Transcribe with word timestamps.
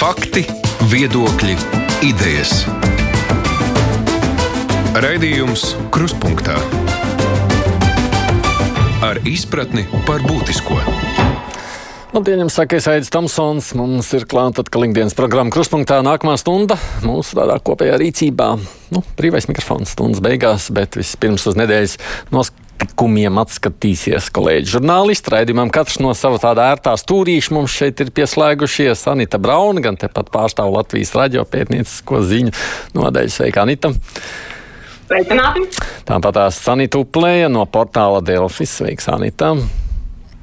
Fakti, 0.00 0.40
viedokļi, 0.88 1.54
idejas. 2.08 2.62
Raidījums 4.96 5.74
Krustpunktā 5.92 6.54
ar 9.04 9.20
izpratni 9.28 9.84
par 10.08 10.24
būtisko. 10.24 10.78
Labdien, 12.14 12.40
jums 12.40 12.56
saka, 12.56 12.80
es 12.80 12.88
Aits 12.88 13.12
Tamsons. 13.12 13.74
Mums 13.76 14.08
ir 14.16 14.24
klāta 14.30 14.64
atkal 14.64 14.88
ikdienas 14.88 15.12
programma 15.18 15.52
Kruspunktā 15.52 16.00
nākamā 16.06 16.38
stunda 16.40 16.80
mūsu 17.04 17.36
tādā 17.36 17.60
kopējā 17.60 18.00
rīcībā. 18.00 18.48
Nu, 18.96 19.04
brīvais 19.20 19.52
mikrofons 19.52 19.92
stundas 19.92 20.24
beigās, 20.24 20.72
bet 20.72 20.96
vispirms 20.96 21.44
uz 21.52 21.60
nedēļas 21.60 22.00
notikumiem 22.80 23.38
atskatīsies 23.40 24.30
kolēģi 24.32 24.70
žurnālisti. 24.74 25.32
Raidījumam 25.32 25.70
katrs 25.72 25.98
no 26.00 26.12
sava 26.14 26.38
tāda 26.40 26.70
ērtā 26.72 26.94
stūrīša 26.96 27.54
mums 27.54 27.74
šeit 27.74 28.00
ir 28.00 28.10
pieslēgušies. 28.10 29.06
Anita 29.10 29.38
Brauna, 29.38 29.80
gan 29.80 29.96
tepat 29.96 30.30
pārstāv 30.32 30.72
Latvijas 30.72 31.14
radio 31.14 31.44
pētniecisko 31.44 32.22
ziņu 32.24 32.54
nodaļu. 32.96 33.30
Sveika, 33.30 33.62
Anita! 33.62 33.92
Sveicināti! 35.10 35.66
Tāpat 36.06 36.36
tās 36.36 36.60
Sanita 36.62 37.00
Uplēja 37.02 37.50
no 37.50 37.66
portāla 37.66 38.22
Delfis. 38.24 38.78
Sveiks, 38.78 39.08
Anita! 39.10 39.54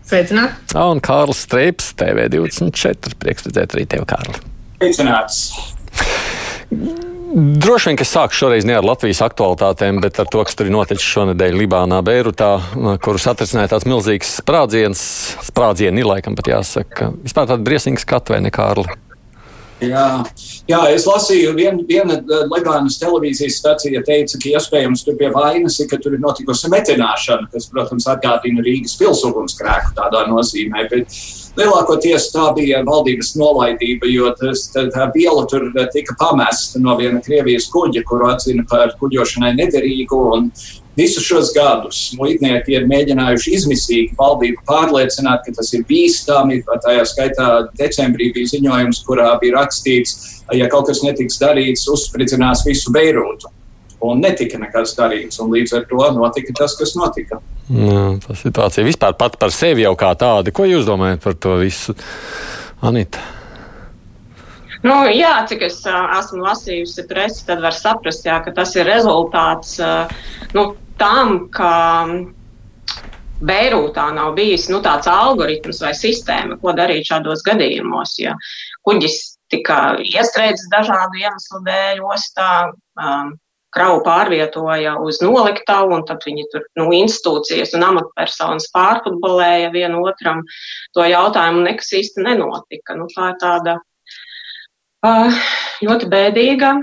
Sveicināti! 0.07 0.77
Un 0.77 1.01
Kārlis 1.03 1.45
Streips, 1.47 1.93
TV24. 1.99 3.17
Prieks 3.17 3.49
redzēt 3.49 3.77
arī 3.77 3.87
tevi, 3.89 4.07
Kārli. 4.07 4.43
Sveicināts! 4.77 5.41
Droši 7.35 7.89
vien, 7.89 7.97
ka 7.99 8.05
sākšu 8.07 8.39
šoreiz 8.45 8.65
ne 8.67 8.77
ar 8.77 8.85
Latvijas 8.87 9.19
aktualitātēm, 9.25 9.99
bet 10.03 10.19
ar 10.21 10.29
to, 10.31 10.43
kas 10.47 10.55
tur 10.55 10.69
ir 10.69 10.75
noticis 10.75 11.03
šonadēļ 11.11 11.57
Libānā, 11.59 11.99
Beirutā, 12.05 12.53
kurus 13.03 13.27
atrasināja 13.27 13.73
tāds 13.73 13.87
milzīgs 13.89 14.37
sprādziens. 14.39 15.01
Sprādzieni 15.49 16.07
laikam 16.07 16.37
pat 16.39 16.53
jāsaka. 16.53 17.11
Vispār 17.25 17.49
tāda 17.49 17.59
briesmīga 17.67 18.05
skatu 18.05 18.35
vai 18.35 18.39
ne, 18.45 18.53
Kārli? 18.53 18.87
Jā, 19.77 20.23
jā, 20.65 20.77
es 20.89 21.03
lasīju, 21.05 21.51
vien, 21.53 21.83
viena 21.85 22.15
Libānas 22.49 22.95
televīzijas 22.97 23.59
stacija 23.59 24.01
teica, 24.07 24.39
ka 24.41 24.49
iespējams 24.55 25.03
tur 25.05 25.17
pie 25.19 25.29
vainas 25.35 25.77
ir, 25.77 25.85
ka 25.91 25.99
tur 26.01 26.15
ir 26.17 26.23
notikusi 26.23 26.71
metināšana, 26.73 27.45
kas, 27.53 27.67
protams, 27.69 28.07
atgādina 28.09 28.65
Rīgas 28.65 28.97
pilsugunskrēku 28.97 29.93
tādā 29.99 30.23
nozīmē. 30.31 30.87
Bet 30.89 31.13
lielākoties 31.59 32.31
tā 32.33 32.47
bija 32.57 32.81
valdības 32.87 33.35
nolaidība, 33.37 34.09
jo 34.09 34.33
tas, 34.41 34.65
tā, 34.73 34.87
tā 34.93 35.11
viela 35.13 35.45
tur 35.51 35.69
tika 35.93 36.17
pamesta 36.17 36.81
no 36.81 36.97
viena 36.97 37.21
Krievijas 37.21 37.69
kuģa, 37.69 38.01
kuru 38.09 38.31
atzina 38.33 38.65
par 38.71 38.97
kuģošanai 38.97 39.53
nederīgu. 39.61 40.23
Visus 40.97 41.27
šos 41.29 41.51
gadus 41.53 41.97
muitnieki 42.17 42.73
ir 42.73 42.87
mēģinājuši 42.89 43.51
izmisīgi 43.53 44.15
valdību 44.17 44.63
pārliecināt, 44.65 45.43
ka 45.45 45.53
tas 45.59 45.69
ir 45.77 45.83
bīstami. 45.85 46.63
Tajā 46.65 47.03
skaitā 47.05 47.49
decembrī 47.77 48.31
bija 48.33 48.49
ziņojums, 48.55 49.03
kurā 49.05 49.29
bija 49.41 49.59
rakstīts, 49.59 50.41
ja 50.57 50.69
kaut 50.71 50.89
kas 50.89 51.03
netiks 51.05 51.37
darīts, 51.43 51.85
uzspridzinās 51.93 52.65
visu 52.65 52.93
Beirūtu. 52.95 53.53
Un 54.07 54.21
netika 54.21 54.57
nekas 54.61 54.97
darīts, 54.97 55.37
un 55.41 55.53
līdz 55.53 55.77
ar 55.77 55.87
to 55.89 56.09
notika 56.17 56.57
tas, 56.57 56.73
kas 56.77 56.97
notika. 56.97 57.41
Jā, 57.69 58.03
tā 58.25 58.37
situācija 58.41 58.85
vispār 58.85 59.17
pat 59.17 59.37
par 59.41 59.53
sevi 59.53 59.85
jau 59.85 59.93
kā 59.99 60.13
tāda. 60.17 60.53
Ko 60.53 60.65
jūs 60.65 60.85
domājat 60.89 61.21
par 61.25 61.37
to 61.37 61.57
visu, 61.61 61.97
Anita? 62.81 63.36
Nu, 64.85 64.97
jā, 65.09 65.33
cik 65.49 65.63
es 65.69 65.79
uh, 65.89 66.11
esmu 66.19 66.43
lasījusi 66.45 67.07
presi, 67.09 67.45
tad 67.47 67.63
var 67.63 67.75
saprast, 67.75 68.27
jā, 68.27 68.37
ka 68.45 68.53
tas 68.57 68.75
ir 68.77 68.85
rezultāts 68.89 69.77
uh, 69.81 70.11
nu, 70.53 70.69
tam, 71.01 71.47
ka 71.53 71.71
Beirūtā 73.37 74.07
nav 74.15 74.31
bijis 74.37 74.65
nu, 74.73 74.79
tāds 74.81 75.09
algoritms 75.09 75.81
vai 75.85 75.91
sistēma, 75.97 76.57
ko 76.61 76.73
darīt 76.77 77.05
šādos 77.09 77.43
gadījumos. 77.45 78.15
Ja 78.17 78.33
kuģis 78.87 79.17
tika 79.53 79.97
iestrēdzis 80.01 80.71
dažādu 80.71 81.21
iemeslu 81.21 81.61
dēļ 81.67 82.01
ostā, 82.07 82.47
um, 82.97 83.35
kravu 83.75 83.99
pārvietoja 84.05 84.95
uz 85.03 85.19
noliktavu, 85.21 85.93
un 85.99 86.05
tad 86.07 86.23
viņi 86.25 86.47
tur 86.53 86.63
nu, 86.79 86.87
institūcijas 86.97 87.75
un 87.77 87.85
amatpersonas 87.89 88.69
pārfutbolēja 88.73 89.69
vienu 89.75 90.01
otram 90.07 90.41
to 90.97 91.05
jautājumu, 91.05 91.61
un 91.61 91.69
nekas 91.69 91.93
īsti 91.99 92.25
nenotika. 92.25 92.95
Nu, 92.97 93.09
tā 93.13 93.33
ir 93.33 93.39
tāda 93.43 93.77
ļoti 95.05 96.09
bēdīga 96.11 96.75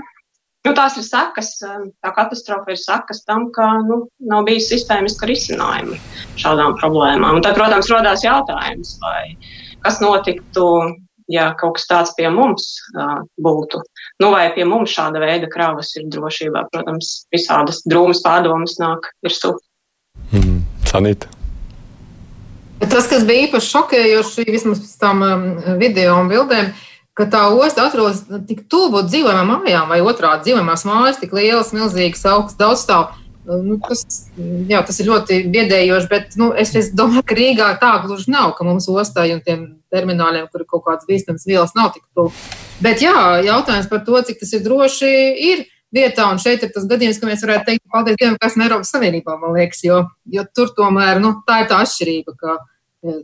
Nu, 0.65 0.73
tās 0.73 0.95
ir 0.97 1.05
sakas, 1.05 1.51
tā 1.61 2.11
katastrofa 2.15 2.73
ir 2.73 2.79
sakas 2.81 3.21
tam, 3.27 3.49
ka 3.53 3.67
nu, 3.85 3.99
nav 4.25 4.47
bijis 4.47 4.71
sistēmiska 4.71 5.27
risinājuma 5.29 5.97
šādām 6.41 6.73
problēmām. 6.79 7.37
Un 7.37 7.45
tad, 7.45 7.57
protams, 7.59 7.89
rodās 7.93 8.25
jautājums, 8.25 8.95
vai 9.03 9.35
kas 9.85 9.99
notiktu, 10.01 10.65
ja 11.29 11.51
kaut 11.59 11.77
kas 11.77 11.85
tāds 11.91 12.15
pie 12.17 12.31
mums 12.33 12.65
uh, 12.95 13.19
būtu. 13.45 13.83
Nu, 14.23 14.31
vai 14.33 14.47
pie 14.57 14.65
mums 14.65 14.95
šāda 14.95 15.21
veida 15.21 15.49
kravas 15.51 15.93
ir 15.99 16.09
drošībā? 16.09 16.65
Protams, 16.73 17.13
visādas 17.33 17.83
drūmas 17.85 18.23
pārdomas 18.25 18.79
nāk 18.81 19.11
virsū. 19.25 19.53
Mm, 20.31 20.63
Sanita. 20.89 21.29
Tas, 22.89 23.05
kas 23.09 23.21
bija 23.27 23.45
īpaši 23.45 23.69
šokējoši, 23.69 24.49
vismaz 24.49 24.81
pēc 24.81 24.97
tam 25.01 25.21
um, 25.25 25.47
video 25.77 26.17
un 26.23 26.33
bildēm, 26.33 26.73
uh, 26.73 26.91
ka 27.15 27.27
tā 27.31 27.45
osta 27.55 27.85
atrodas 27.87 28.23
tik 28.47 28.65
tuvu 28.71 29.05
dzīvojamām 29.07 29.63
mājām, 29.63 29.91
vai 29.91 30.01
otrādi 30.03 30.49
dzīvojamās 30.49 30.83
mājas, 30.87 31.21
tik 31.21 31.35
lielas, 31.35 31.71
milzīgas, 31.75 32.25
augstas, 32.27 32.59
daudzstāv. 32.59 33.13
Nu, 33.45 33.77
tas, 33.77 34.01
jā, 34.65 34.79
tas 34.81 34.97
ir 34.99 35.11
ļoti 35.11 35.43
biedējoši, 35.53 36.09
bet 36.09 36.33
nu, 36.41 36.49
es, 36.57 36.71
es 36.75 36.89
domāju, 36.97 37.21
ka 37.29 37.37
Rīgā 37.37 37.67
tā 37.81 37.91
gluži 38.01 38.33
nav, 38.33 38.55
ka 38.57 38.65
mums 38.65 38.89
ostai 38.89 39.29
un 39.35 39.43
tiem 39.45 39.67
termināliem, 39.93 40.47
kur 40.49 40.63
ir 40.63 40.69
kaut 40.71 40.81
kādas 40.87 41.05
bīstamas 41.05 41.45
vielas, 41.45 41.75
nav 41.77 41.91
tik 41.93 42.03
tuvu. 42.17 42.33
Bet 42.81 43.05
jā, 43.05 43.13
jautājums 43.45 43.87
par 43.91 44.01
to, 44.07 44.17
cik 44.25 44.41
tas 44.41 44.55
ir 44.57 44.65
droši, 44.65 45.13
ir 45.51 45.63
vietā, 45.93 46.25
un 46.33 46.41
šeit 46.41 46.65
ir 46.65 46.73
tas 46.73 46.89
gadījums, 46.89 47.21
ka 47.21 47.29
mēs 47.29 47.45
varētu 47.45 47.69
teikt, 47.69 47.85
paldies 47.93 48.17
Dievam, 48.17 48.39
ka 48.41 48.49
esam 48.49 48.65
Eiropas 48.65 48.91
Savienībā, 48.95 49.37
man 49.39 49.53
liekas, 49.55 49.85
jo, 49.85 50.01
jo 50.33 50.49
tur 50.57 50.73
tomēr 50.75 51.21
nu, 51.23 51.37
tā 51.45 51.61
ir 51.61 51.69
tā 51.69 51.83
atšķirība, 51.85 52.35
ka 52.41 52.57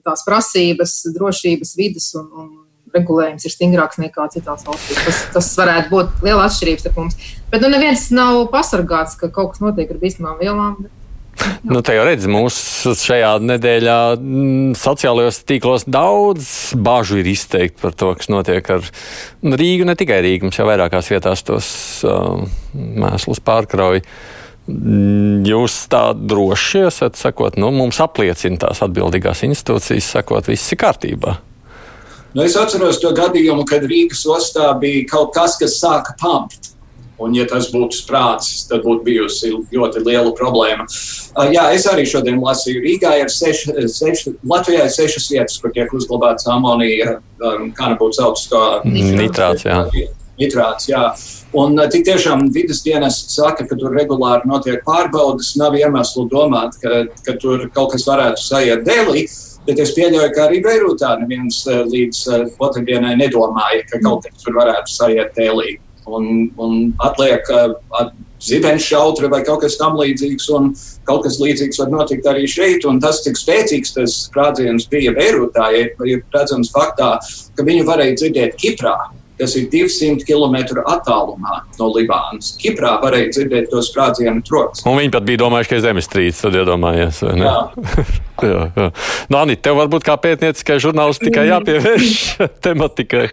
tās 0.06 0.22
prasības, 0.28 1.00
drošības, 1.18 1.74
vidas 1.82 2.12
un, 2.22 2.30
un 2.30 2.52
regulējums 2.96 3.46
ir 3.48 3.54
stingrāks 3.54 4.00
nekā 4.02 4.30
citās 4.34 4.66
valstīs. 4.68 5.04
Tas, 5.06 5.22
tas 5.36 5.52
varētu 5.60 5.94
būt 5.94 6.26
liela 6.26 6.48
atšķirība 6.48 6.86
starp 6.86 6.98
mums. 7.02 7.20
Bet 7.52 7.64
nu, 7.64 7.70
neviens 7.74 8.10
nav 8.16 8.46
pasargāts, 8.54 9.18
ka 9.20 9.32
kaut 9.34 9.56
kas 9.56 9.64
notiek 9.64 9.92
ar 9.92 10.02
bīstamām 10.02 10.42
vielām. 10.42 10.82
Bet... 10.82 10.98
Nu, 11.66 11.80
te 11.86 11.96
jau 11.96 12.04
redz, 12.06 12.28
mūsu 12.30 12.94
šajā 12.98 13.32
nedēļā 13.42 13.98
mm, 14.18 14.74
sociālajos 14.78 15.42
tīklos 15.48 15.86
daudz 15.90 16.46
bāžu 16.78 17.22
ir 17.22 17.30
izteikti 17.32 17.82
par 17.82 17.96
to, 17.98 18.12
kas 18.20 18.30
notiek 18.30 18.68
ar 18.76 18.86
Rīgu. 19.42 19.88
Ne 19.88 19.96
tikai 19.98 20.20
Rīgu, 20.26 20.48
mums 20.48 20.60
jau 20.60 20.68
vairākās 20.70 21.10
vietās 21.14 21.46
tos 21.48 21.70
uh, 22.06 22.44
mēslus 22.76 23.42
pārkrauj. 23.48 24.04
Mm, 24.70 25.42
jūs 25.48 25.80
tā 25.92 26.12
droši 26.14 26.86
esat, 26.92 27.18
sakot, 27.20 27.58
nu, 27.62 27.72
mums 27.74 28.02
apliecina 28.04 28.68
tās 28.68 28.84
atbildīgās 28.86 29.46
institūcijas, 29.48 30.12
sakot, 30.20 30.52
viss 30.52 30.76
ir 30.76 30.84
kārtībā. 30.84 31.40
Nu, 32.34 32.44
es 32.48 32.56
atceros 32.56 33.02
to 33.04 33.12
gadījumu, 33.16 33.66
kad 33.68 33.84
Rīgas 33.88 34.24
ostā 34.30 34.70
bija 34.80 35.04
kaut 35.10 35.34
kas, 35.36 35.58
kas 35.60 35.80
sāka 35.82 36.16
pampt. 36.22 36.70
Un, 37.22 37.36
ja 37.38 37.44
tas 37.46 37.68
būtu 37.70 38.00
sprādzis, 38.00 38.64
tad 38.70 38.82
būtu 38.82 39.04
bijusi 39.06 39.52
ļoti 39.76 40.02
liela 40.08 40.32
problēma. 40.34 40.88
Uh, 41.36 41.52
jā, 41.54 41.68
es 41.76 41.86
arī 41.92 42.08
šodien 42.10 42.40
lasīju, 42.42 42.82
Rīgā 42.82 43.12
ir 43.20 43.30
seši, 43.30 43.76
seši, 43.94 44.34
Latvijā 44.50 44.88
ir 44.88 44.96
sešas 44.96 45.28
vietas, 45.30 45.60
kur 45.62 45.76
tiek 45.76 45.94
uzglabāts 45.94 46.50
amonija, 46.50 47.20
um, 47.44 47.70
kā 47.78 47.92
nebūtu 47.92 48.18
sauc 48.18 48.42
to 48.50 48.64
nitrāts. 48.88 49.68
Jā. 49.68 49.84
Nitrāts, 50.42 50.90
jā. 50.90 51.04
Un 51.54 51.78
uh, 51.78 51.86
tik 51.94 52.08
tiešām 52.10 52.48
vidas 52.56 52.82
dienas 52.88 53.22
saka, 53.36 53.68
ka 53.70 53.78
tur 53.78 53.94
regulāri 53.94 54.50
notiek 54.50 54.82
pārbaudas, 54.88 55.54
nav 55.62 55.78
iemeslu 55.78 56.26
domāt, 56.32 56.80
ka, 56.82 57.04
ka 57.28 57.38
tur 57.44 57.70
kaut 57.76 57.94
kas 57.94 58.10
varētu 58.10 58.48
sajiet 58.50 58.88
dēlī. 58.88 59.28
Uh, 59.28 59.51
Bet 59.68 59.80
es 59.82 59.94
pieļauju, 59.94 60.32
ka 60.34 60.48
arī 60.48 60.60
Beirūtā 60.66 61.14
neviens 61.22 61.62
eh, 61.70 61.84
līdz 61.86 62.20
eh, 62.34 62.44
otrdienai 62.66 63.14
nedomāja, 63.20 63.86
ka 63.92 64.02
kaut 64.02 64.26
kas 64.26 64.42
tur 64.42 64.58
varētu 64.58 64.90
sajiet 64.90 65.36
tēlī. 65.38 65.78
Un, 66.10 66.50
un 66.58 66.90
atliek 67.06 67.46
at, 67.54 67.76
eh, 68.02 68.10
zibens 68.42 68.88
šautra 68.90 69.30
vai 69.30 69.44
kaut 69.46 69.62
kas 69.62 69.78
tam 69.78 70.00
līdzīgs, 70.00 70.50
un 70.58 70.72
kaut 71.06 71.28
kas 71.28 71.38
līdzīgs 71.44 71.78
var 71.84 71.94
notikt 71.94 72.26
arī 72.32 72.48
šeit. 72.50 72.88
Un 72.90 72.98
tas, 73.04 73.22
cik 73.22 73.38
spēcīgs 73.38 73.94
tas 74.00 74.18
sprādziens 74.26 74.90
bija 74.90 75.14
Beirūtā, 75.18 75.70
ir, 75.78 75.94
ir 76.10 76.26
redzams 76.34 76.74
faktā, 76.74 77.14
ka 77.54 77.68
viņu 77.68 77.86
varēja 77.86 78.18
dzirdēt 78.18 78.58
Kiprā 78.58 78.98
kas 79.40 79.56
ir 79.60 79.68
200 79.72 80.26
km 80.28 80.82
attālumā 80.86 81.62
no 81.80 81.90
Libānas. 81.94 82.54
Kiprā 82.62 82.98
varēja 83.04 83.32
dzirdēt 83.36 83.70
to 83.72 83.84
sprādzienu 83.86 84.44
troksni. 84.48 84.88
Un 84.90 85.00
viņi 85.00 85.14
pat 85.16 85.28
bija 85.28 85.44
domājuši, 85.44 85.72
ka 85.72 85.80
ir 85.80 85.86
zemestrīce, 85.88 86.42
tad 86.46 86.60
iedomājies. 86.62 87.22
Jā. 87.42 87.56
jā, 88.42 88.66
jā. 88.76 88.90
Nu, 89.30 89.38
Anita, 89.42 89.68
tev 89.70 89.80
varbūt 89.82 90.06
kā 90.06 90.18
pētnieciskai 90.22 90.80
žurnālistikai 90.82 91.48
jāpievērš 91.50 92.18
tematikai. 92.66 93.28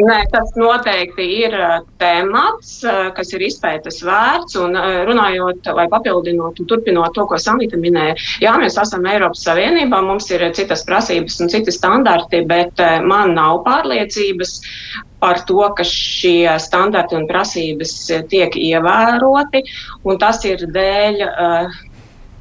Nē, 0.00 0.16
tas 0.32 0.52
noteikti 0.56 1.24
ir 1.42 1.54
temats, 2.00 2.78
kas 3.16 3.32
ir 3.36 3.44
izpētes 3.44 4.00
vērts. 4.06 4.56
Un 4.62 4.78
runājot, 5.08 5.68
vai 5.76 5.86
papildinot 5.92 6.62
un 6.62 6.70
turpinot 6.70 7.12
to, 7.16 7.26
ko 7.28 7.38
Sanita 7.40 7.80
minēja, 7.80 8.16
jā, 8.44 8.54
mēs 8.62 8.78
esam 8.80 9.06
Eiropas 9.10 9.44
Savienībā, 9.48 10.00
mums 10.06 10.30
ir 10.32 10.46
citas 10.56 10.86
prasības 10.88 11.40
un 11.42 11.52
citi 11.52 11.74
standarti, 11.74 12.44
bet 12.48 12.80
man 13.04 13.34
nav 13.36 13.62
pārliecības, 13.68 14.58
par 15.20 15.42
to, 15.44 15.60
ka 15.76 15.84
šie 15.84 16.48
standarti 16.64 17.18
un 17.18 17.26
prasības 17.28 17.92
tiek 18.32 18.56
ievēroti, 18.56 19.62
un 20.08 20.18
tas 20.20 20.40
ir 20.48 20.64
dēļ 20.72 21.20
uh, 21.26 21.80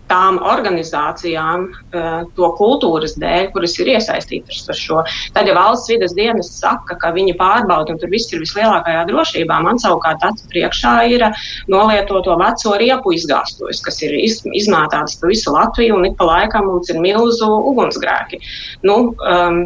tām 0.10 0.40
organizācijām, 0.42 1.66
uh, 1.70 2.08
to 2.38 2.50
kultūras 2.60 3.16
dēļ, 3.22 3.50
kuras 3.54 3.76
ir 3.80 3.92
iesaistītas 3.96 4.66
ar 4.70 4.80
šo. 4.80 5.04
Tad, 5.36 5.50
ja 5.50 5.56
valsts 5.58 5.92
vidas 5.92 6.16
dienas 6.18 6.52
saka, 6.58 6.98
ka 7.00 7.14
viņi 7.16 7.38
pārbauda 7.40 7.94
un 7.94 8.02
tur 8.02 8.12
viss 8.14 8.34
ir 8.34 8.44
vislielākajā 8.44 9.06
drošībā, 9.10 9.60
man 9.66 9.82
savukārt 9.82 10.26
acu 10.26 10.50
priekšā 10.54 10.96
ir 11.14 11.26
nolietoto 11.72 12.38
veco 12.40 12.76
riepu 12.82 13.14
izgāstos, 13.16 13.84
kas 13.86 14.02
ir 14.06 14.16
iz, 14.18 14.42
izmētātas 14.58 15.20
pa 15.22 15.30
visu 15.32 15.54
Latviju, 15.56 15.98
un 16.00 16.10
ik 16.10 16.18
pa 16.20 16.28
laikam 16.30 16.70
mums 16.70 16.90
ir 16.92 17.02
milzu 17.04 17.50
ugunsgrēki. 17.72 18.42
Nu, 18.88 19.00
um, 19.26 19.62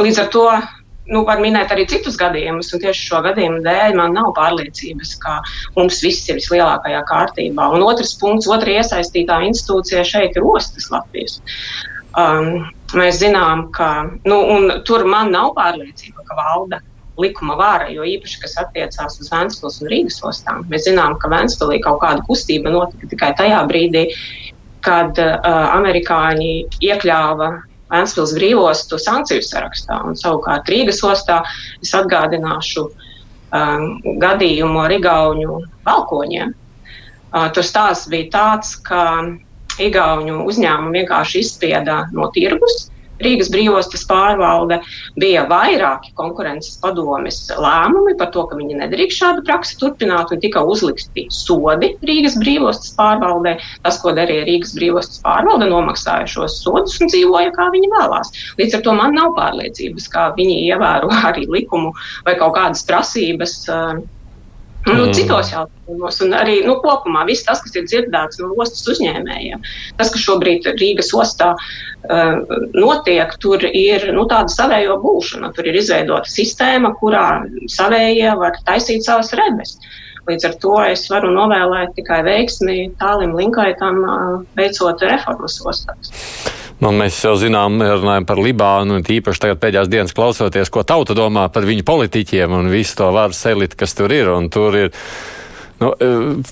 līdz 0.00 0.20
ar 0.24 0.28
to 0.34 0.46
nu, 1.08 1.22
var 1.26 1.40
minēt 1.42 1.72
arī 1.74 1.86
citus 1.90 2.18
gadījumus, 2.20 2.72
un 2.74 2.82
tieši 2.82 3.06
šo 3.08 3.22
gadījumu 3.26 3.62
dēļ 3.64 3.96
man 3.98 4.14
nav 4.16 4.32
pārliecības, 4.36 5.14
ka 5.22 5.38
mums 5.78 6.02
viss 6.04 6.28
ir 6.30 6.38
vislielākajā 6.40 7.00
kārtībā. 7.08 7.70
Un 7.74 7.84
otrs 7.86 8.16
punkts, 8.20 8.50
otra 8.50 8.78
iesaistītā 8.80 9.40
institūcija 9.48 10.04
šeit 10.06 10.36
ir 10.38 10.46
ostas 10.46 10.90
Latvijas. 10.92 11.40
Um, 12.18 12.66
mēs 12.98 13.20
zinām, 13.22 13.68
ka 13.74 13.90
nu, 14.26 14.38
tur 14.86 15.06
man 15.06 15.30
nav 15.34 15.54
pārliecība, 15.58 16.24
ka 16.26 16.38
valda 16.38 16.80
likuma 17.20 17.56
vāra, 17.58 17.88
jo 17.92 18.04
īpaši, 18.06 18.38
kas 18.42 18.56
attiecās 18.62 19.18
uz 19.20 19.30
Vēncpils 19.32 19.80
un 19.82 19.90
Rīgas 19.92 20.20
ostām. 20.26 20.64
Mēs 20.72 20.86
zinām, 20.88 21.18
ka 21.20 21.30
Vēncpilī 21.32 21.80
kaut 21.84 22.00
kāda 22.04 22.24
kustība 22.26 22.72
notika 22.72 23.10
tikai 23.10 23.34
tajā 23.38 23.60
brīdī, 23.70 24.06
kad 24.84 25.18
uh, 25.20 25.36
amerikāņi 25.76 26.52
iekļāva 26.80 27.50
Vēnspils 27.90 28.34
brīvostu 28.36 28.98
sankciju 29.00 29.44
sarakstā. 29.46 30.00
Un, 30.06 30.18
savukārt 30.18 30.68
Rīgas 30.70 31.02
ostā 31.06 31.40
es 31.82 31.92
atgādināšu 31.96 32.86
um, 32.86 33.86
gadījumu 34.22 34.84
ar 34.84 34.94
Igauņu 34.94 35.60
valkoņiem. 35.88 36.54
Uh, 37.30 37.48
tur 37.54 37.66
stāsts 37.66 38.10
bija 38.10 38.30
tāds, 38.34 38.76
ka 38.86 39.02
Igauņu 39.80 40.44
uzņēmumu 40.50 40.96
vienkārši 41.00 41.44
izspieda 41.44 42.04
no 42.14 42.30
tirgus 42.34 42.90
Rīgas 43.24 43.50
brīvostas 43.52 44.04
pārvalde 44.08 44.80
bija 45.20 45.46
vairāki 45.50 46.12
konkurences 46.18 46.78
padomes 46.82 47.42
lēmumi 47.60 48.16
par 48.20 48.32
to, 48.34 48.46
ka 48.50 48.58
viņi 48.58 48.78
nedrīkst 48.82 49.22
šādu 49.22 49.44
praksi 49.48 49.78
turpināt 49.80 50.32
un 50.34 50.42
tika 50.42 50.62
uzlikti 50.64 51.26
sodi 51.34 51.92
Rīgas 52.06 52.38
brīvostas 52.40 52.94
pārvaldē. 52.98 53.56
Tas, 53.84 54.00
ko 54.02 54.14
darīja 54.16 54.46
Rīgas 54.48 54.74
brīvostas 54.78 55.22
pārvalde, 55.24 55.68
nomaksāja 55.70 56.28
šos 56.30 56.60
sodus 56.64 57.00
un 57.00 57.12
dzīvoja, 57.12 57.52
kā 57.56 57.70
viņi 57.74 57.92
vēlās. 57.96 58.32
Līdz 58.60 58.78
ar 58.78 58.86
to 58.86 58.96
man 58.96 59.16
nav 59.16 59.34
pārliecības, 59.38 60.08
kā 60.12 60.30
viņi 60.38 60.62
ievēro 60.70 61.12
arī 61.30 61.46
likumu 61.50 61.92
vai 62.28 62.38
kaut 62.40 62.56
kādas 62.58 62.86
prasības. 62.88 63.60
Uh, 63.70 64.00
Nu, 64.86 64.94
mm. 65.04 65.12
Citos 65.12 65.50
jautājumos, 65.52 66.18
un 66.24 66.32
arī 66.32 66.60
nu, 66.64 66.78
kopumā 66.80 67.26
viss 67.28 67.44
tas, 67.44 67.60
kas 67.60 67.74
ir 67.76 67.84
dzirdēts 67.84 68.40
no 68.40 68.54
ostas 68.56 68.86
uzņēmējiem, 68.94 69.60
tas, 69.98 70.08
kas 70.14 70.22
šobrīd 70.24 70.68
Rīgas 70.80 71.12
ostā 71.12 71.50
uh, 71.52 72.54
notiek, 72.72 73.34
tur 73.44 73.66
ir 73.68 74.08
nu, 74.16 74.24
tāda 74.30 74.48
savējo 74.54 74.96
būšana. 75.04 75.52
Tur 75.56 75.68
ir 75.68 75.76
izveidota 75.82 76.32
sistēma, 76.32 76.94
kurā 77.02 77.26
savējie 77.68 78.32
var 78.40 78.56
taisīt 78.64 79.04
savas 79.04 79.34
rebes. 79.36 79.76
Līdz 80.30 80.48
ar 80.48 80.56
to 80.62 80.72
es 80.86 81.04
varu 81.12 81.34
novēlēt 81.34 81.92
tikai 81.98 82.22
veiksmi 82.24 82.94
tālim 83.00 83.36
linkaitam, 83.36 84.00
uh, 84.00 84.32
veicot 84.56 85.04
reformas 85.10 85.60
ostās. 85.60 86.14
Nu, 86.80 86.94
mēs 86.96 87.18
jau 87.20 87.34
zinām, 87.36 87.76
runājam 87.76 88.24
par 88.28 88.40
Libānu, 88.40 88.96
un 88.96 89.04
īpaši 89.04 89.42
tagad 89.42 89.60
pēdējās 89.60 89.90
dienas 89.92 90.16
klausoties, 90.16 90.70
ko 90.72 90.80
tauta 90.88 91.16
domā 91.16 91.50
par 91.52 91.68
viņu 91.68 91.84
politiķiem 91.84 92.56
un 92.56 92.70
visu 92.72 92.96
to 93.02 93.10
varas 93.12 93.42
elitu, 93.50 93.76
kas 93.82 93.92
tur 93.98 94.14
ir. 94.16 94.32
Tur 94.54 94.78
ir 94.86 94.96
Nu, 95.80 95.94
e, 95.96 96.06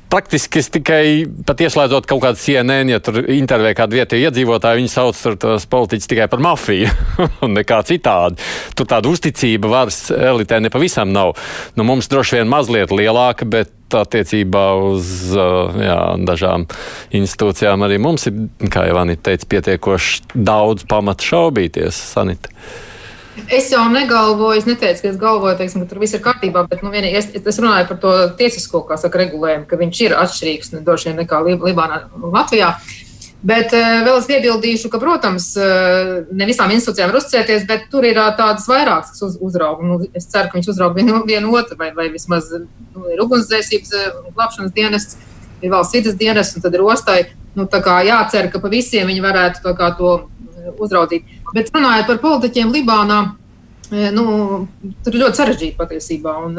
praktiski 0.08 0.62
tikai 0.72 1.02
pat 1.44 1.60
ieslēdzot 1.60 2.06
kaut 2.08 2.22
kādu 2.22 2.40
CNN, 2.40 2.88
ja 2.94 3.00
tur 3.04 3.18
intervijā 3.28 3.74
kādu 3.76 3.98
vietēju 3.98 4.30
iedzīvotāju, 4.30 4.80
viņi 4.80 4.88
sauc 4.88 5.20
tos 5.42 5.66
politiķus 5.68 6.08
tikai 6.08 6.30
par 6.32 6.40
mafiju 6.40 6.88
un 7.44 7.52
nekā 7.58 7.82
citādi. 7.90 8.40
Tur 8.72 8.88
tāda 8.88 9.12
uzticība 9.12 9.68
varas 9.68 10.06
elitē 10.16 10.62
nepavisam 10.64 11.12
nav. 11.12 11.34
Nu, 11.76 11.84
mums 11.84 12.08
droši 12.08 12.38
vien 12.38 12.48
mazliet 12.48 12.94
lielāka, 12.94 13.44
bet 13.44 13.74
attiecībā 13.96 14.66
uz 14.90 15.32
jā, 15.32 16.00
dažām 16.28 16.66
institūcijām 17.14 17.86
arī 17.86 18.00
mums 18.02 18.28
ir, 18.30 18.44
kā 18.72 18.84
jau 18.88 19.00
Anita 19.00 19.30
teica, 19.30 19.48
pietiekoši 19.54 20.36
daudz 20.36 20.84
pamatu 20.88 21.32
šaubīties. 21.32 22.02
Sanita. 22.12 22.52
Es 23.46 23.68
jau 23.70 23.84
negalvoju, 23.92 24.58
es 24.58 24.66
neteicu, 24.66 25.02
ka 25.04 25.10
es 25.12 25.18
galvoju, 25.20 25.56
teiksim, 25.60 25.84
ka 25.84 25.92
tur 25.92 26.00
viss 26.02 26.16
ir 26.16 26.22
kārtībā, 26.24 26.64
bet 26.68 26.82
nu, 26.82 26.90
vienīgi, 26.90 27.20
es, 27.20 27.28
es 27.38 27.60
runāju 27.62 27.86
par 27.92 28.00
to 28.02 28.14
tiesisko 28.40 28.82
saka, 28.98 29.20
regulējumu, 29.22 29.68
ka 29.70 29.78
viņš 29.78 30.00
ir 30.06 30.16
atšķirīgs 30.18 30.72
nu, 30.74 30.82
vien, 30.88 31.20
nekā 31.22 31.42
Libānā 31.46 32.00
un 32.18 32.32
Latvijā. 32.34 32.72
Bet 33.38 33.70
uh, 33.70 34.00
vēl 34.02 34.16
es 34.18 34.26
piebildīšu, 34.26 34.88
ka, 34.90 34.98
protams, 34.98 35.52
uh, 35.62 36.24
ne 36.34 36.46
visām 36.48 36.72
institūcijām 36.74 37.12
var 37.12 37.20
uzticēties, 37.20 37.66
bet 37.68 37.84
tur 37.92 38.02
ir 38.08 38.16
uh, 38.18 38.32
tādas 38.34 38.64
vairākas, 38.66 39.12
kas 39.14 39.22
uz, 39.28 39.36
uzrauga. 39.46 39.84
Nu, 39.86 39.98
es 40.10 40.26
ceru, 40.26 40.50
ka 40.50 40.58
viņš 40.58 40.70
uzrauga 40.72 40.98
vienu, 40.98 41.20
vienu 41.28 41.52
otru, 41.54 41.78
vai, 41.78 41.92
vai 41.94 42.08
vismaz 42.10 42.48
nu, 42.50 43.04
ir 43.12 43.22
ugunsdzēsības 43.22 43.94
un 44.24 44.32
glābšanas 44.34 44.72
dienests, 44.74 45.20
ir 45.62 45.70
valsts 45.70 45.94
vidas 45.94 46.16
dienests, 46.18 46.58
un 46.58 46.64
tad 46.64 46.74
ir 46.74 46.82
ostai. 46.82 47.20
Nu, 47.54 47.68
jācer, 48.06 48.48
ka 48.50 48.58
pa 48.62 48.70
visiem 48.72 49.06
viņi 49.06 49.22
varētu 49.22 49.74
kā, 49.78 49.90
to 49.98 50.16
uzraudzīt. 50.82 51.30
Bet 51.54 51.70
runājot 51.74 52.10
par 52.10 52.18
politiķiem 52.22 52.74
Libānā, 52.74 53.20
nu, 54.14 54.24
tur 55.04 55.14
ir 55.14 55.22
ļoti 55.22 55.40
sarežģīti 55.40 55.78
patiesībā. 55.78 56.34
Un, 56.46 56.58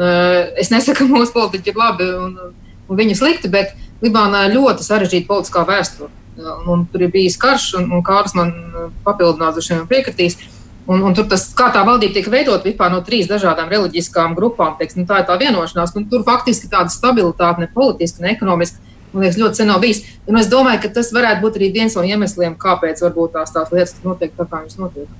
es 0.60 0.72
nesaku, 0.72 1.04
ka 1.04 1.12
mūsu 1.12 1.36
politiķi 1.36 1.72
ir 1.72 1.78
labi 1.78 2.08
un, 2.10 2.34
un 2.88 3.00
viņi 3.00 3.16
slikti, 3.20 3.52
bet 3.52 3.76
Libānā 4.04 4.48
ir 4.48 4.56
ļoti 4.58 4.84
sarežģīta 4.84 5.30
politiskā 5.30 5.64
vēsture. 5.68 6.10
Un 6.70 6.86
tur 6.92 7.02
ir 7.04 7.10
bijis 7.12 7.36
karš, 7.40 7.74
un, 7.80 7.90
un 7.92 8.04
Kārlis 8.06 8.36
man 8.38 8.52
papildinās 9.04 9.58
ar 9.58 9.66
šiem 9.66 9.86
piekritīs. 9.90 10.38
Un, 10.90 11.02
un 11.06 11.14
tur 11.14 11.26
tas, 11.30 11.44
kā 11.54 11.68
tā 11.74 11.82
valdība 11.86 12.16
tika 12.16 12.32
veidota 12.32 12.66
vispār 12.66 12.90
no 12.90 13.02
trīs 13.06 13.28
dažādām 13.30 13.68
reliģiskām 13.70 14.32
grupām, 14.34 14.74
teiks, 14.78 14.96
nu, 14.98 15.04
tā 15.06 15.20
ir 15.20 15.26
tā 15.28 15.36
vienošanās. 15.38 15.92
Un 15.98 16.06
tur 16.10 16.24
faktiski 16.26 16.70
tāda 16.72 16.90
stabilitāte 16.90 17.62
ne 17.62 17.68
politiski, 17.74 18.24
ne 18.24 18.32
ekonomiski 18.32 18.80
man 19.12 19.24
liekas, 19.24 19.38
ļoti 19.40 19.60
sen 19.60 19.70
nav 19.70 19.80
bijis. 19.82 20.02
Un 20.30 20.38
es 20.40 20.48
domāju, 20.50 20.84
ka 20.84 20.92
tas 21.00 21.10
varētu 21.14 21.42
būt 21.44 21.58
arī 21.58 21.72
viens 21.74 21.96
no 21.98 22.04
iemesliem, 22.06 22.56
kāpēc 22.60 23.02
varbūt 23.04 23.36
tās, 23.36 23.52
tās 23.54 23.72
lietas 23.74 23.98
notiek 24.06 24.34
tā, 24.36 24.46
kā 24.46 24.62
viņas 24.62 24.78
notiek. 24.80 25.10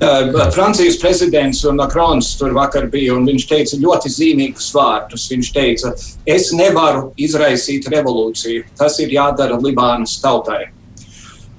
Uh, 0.00 0.50
Francijas 0.54 1.00
prezidents 1.00 1.64
Makrons 1.76 2.32
tur 2.38 2.54
vakar 2.56 2.86
bija, 2.88 3.12
un 3.18 3.26
viņš 3.28 3.44
teica 3.50 3.78
ļoti 3.82 4.12
zīmīgus 4.14 4.70
vārdus. 4.72 5.26
Viņš 5.28 5.52
teica, 5.52 5.92
es 6.24 6.48
nevaru 6.56 7.10
izraisīt 7.20 7.88
revolūciju. 7.92 8.64
Tas 8.80 8.96
ir 9.04 9.12
jādara 9.12 9.60
Libānas 9.60 10.16
tautai. 10.22 10.70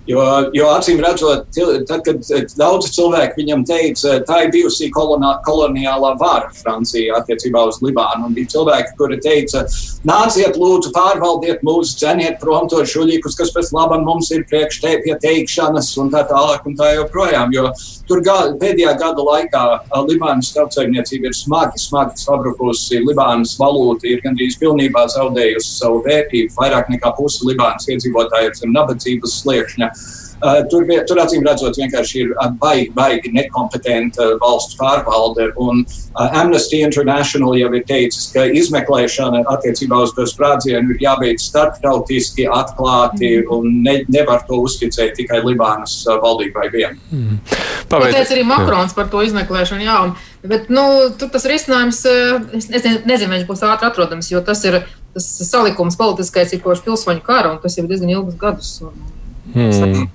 Jo, 0.10 0.22
jo 0.58 0.66
acīm 0.74 0.98
redzot, 1.04 1.46
tad, 1.86 2.02
kad 2.08 2.24
daudzi 2.58 2.90
cilvēki 2.96 3.38
viņam 3.38 3.62
teica, 3.70 4.16
tā 4.26 4.40
ir 4.44 4.50
bijusi 4.56 4.90
kolonā, 4.92 5.36
koloniālā 5.46 6.16
vara 6.20 6.50
Francijā 6.58 7.20
attiecībā 7.20 7.62
uz 7.70 7.78
Libānu. 7.86 8.26
Un 8.28 8.36
bija 8.36 8.50
cilvēki, 8.56 8.96
kuri 8.98 9.20
teica, 9.22 9.62
nāciet, 10.08 10.58
lūdzu, 10.58 10.90
pārvaldiet 10.98 11.62
mūs, 11.68 11.94
dzeniet 12.02 12.42
prom 12.42 12.66
to 12.72 12.82
šuļīkus, 12.82 13.38
kas 13.38 13.54
pēc 13.54 13.70
labam 13.78 14.08
mums 14.10 14.34
ir 14.34 14.48
priekš 14.50 14.82
te 14.82 14.98
pie 15.06 15.16
teikšanas 15.22 15.94
un 16.02 16.10
tā 16.14 16.26
tālāk 16.34 16.66
un 16.66 16.80
tā 16.82 16.96
joprojām. 16.98 17.54
Jo 17.54 17.70
tur 18.12 18.24
ga, 18.26 18.38
pēdējā 18.60 18.96
gada 19.00 19.24
laikā 19.24 19.66
Libānas 20.10 20.52
tautsēmniecība 20.56 21.30
ir 21.32 21.38
smagi, 21.38 21.80
smagi 21.80 22.20
sabrukusi. 22.20 23.00
Libānas 23.08 23.56
valūta 23.60 24.10
ir 24.12 24.24
gandrīz 24.26 24.58
pilnībā 24.60 25.06
zaudējusi 25.16 25.78
savu 25.78 26.02
vērtību. 26.08 26.52
Vairāk 26.60 26.92
nekā 26.92 27.14
pusi 27.16 27.48
Libānas 27.48 27.88
iedzīvotāji 27.88 28.52
ir 28.52 28.60
zem 28.60 28.76
nabadzības 28.76 29.40
sliekšņa. 29.44 29.92
Uh, 29.92 30.21
tur, 30.72 30.86
tur 31.08 31.20
acīm 31.22 31.46
redzot, 31.46 31.78
vienkārši 31.80 32.22
ir 32.24 32.32
uh, 32.36 32.50
baigi, 32.62 32.90
baigi 32.96 33.32
nekompetenta 33.36 34.32
valsts 34.42 34.78
pārvalde. 34.80 35.50
Un 35.62 35.84
uh, 35.84 36.40
Amnesty 36.42 36.82
International 36.86 37.56
jau 37.60 37.72
ir 37.78 37.86
teicis, 37.90 38.30
ka 38.34 38.46
izmeklēšana 38.62 39.44
attiecībā 39.54 40.02
uz 40.06 40.16
to 40.18 40.26
sprādzienu 40.30 40.96
ir 40.96 41.04
jābeidz 41.06 41.46
starptautiski, 41.50 42.48
atklāti 42.52 43.34
mm. 43.42 43.52
un 43.54 43.82
ne, 43.86 44.00
nevar 44.12 44.46
to 44.50 44.62
uzticēt 44.66 45.16
tikai 45.20 45.44
Libānas 45.46 46.02
valdībai 46.08 46.70
vien. 46.74 46.98
Mm. 47.12 47.38
Teica 47.92 48.26
arī 48.26 48.46
Makrons 48.48 48.96
par 48.98 49.12
to 49.12 49.22
izmeklēšanu. 49.26 49.86
Jā, 49.86 50.00
un, 50.08 50.16
bet, 50.48 50.70
nu, 50.74 50.86
tur 51.20 51.32
tas 51.34 51.48
risinājums, 51.50 52.04
es 52.58 52.70
nezinu, 52.72 53.04
nezinu, 53.10 53.36
viņš 53.36 53.48
būs 53.50 53.66
ātri 53.68 53.90
atrodams, 53.92 54.32
jo 54.32 54.42
tas 54.46 54.64
ir 54.68 54.82
tas 55.12 55.26
salikums 55.44 55.98
politiskais 56.00 56.54
ir 56.56 56.62
kopš 56.64 56.86
pilsoņu 56.86 57.26
kara, 57.26 57.52
un 57.52 57.60
tas 57.60 57.76
jau 57.76 57.84
ir 57.84 57.92
diezgan 57.92 58.14
ilgus 58.14 58.38
gadus. 58.40 58.78
Un, 58.86 59.10
Hmm. 59.54 60.08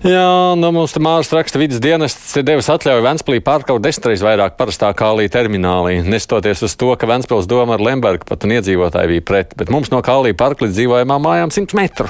Jā, 0.00 0.56
no 0.56 0.70
mums 0.72 0.94
te 0.96 1.00
Mārs 1.04 1.28
raksta, 1.36 1.60
vidas 1.60 1.80
dienests 1.84 2.32
ir 2.40 2.44
devis 2.48 2.70
atļauju 2.72 3.04
Ventspīlī 3.04 3.42
pārkraut 3.44 3.82
desmitreiz 3.84 4.22
vairāk 4.24 4.54
parastā 4.56 4.88
kālī 4.96 5.26
terminālī. 5.28 5.98
Nestoties 6.06 6.64
uz 6.64 6.76
to, 6.80 6.88
ka 6.96 7.08
Ventspils 7.10 7.48
doma 7.50 7.76
ar 7.76 7.84
Lembergu 7.84 8.24
pat 8.24 8.46
un 8.48 8.54
iedzīvotāji 8.56 9.12
bija 9.12 9.26
pret, 9.28 9.52
bet 9.60 9.68
mums 9.68 9.92
no 9.92 10.00
kālī 10.06 10.32
parka 10.32 10.64
līdz 10.64 10.78
dzīvojamām 10.78 11.26
mājām 11.26 11.52
100 11.52 11.76
metru. 11.76 12.08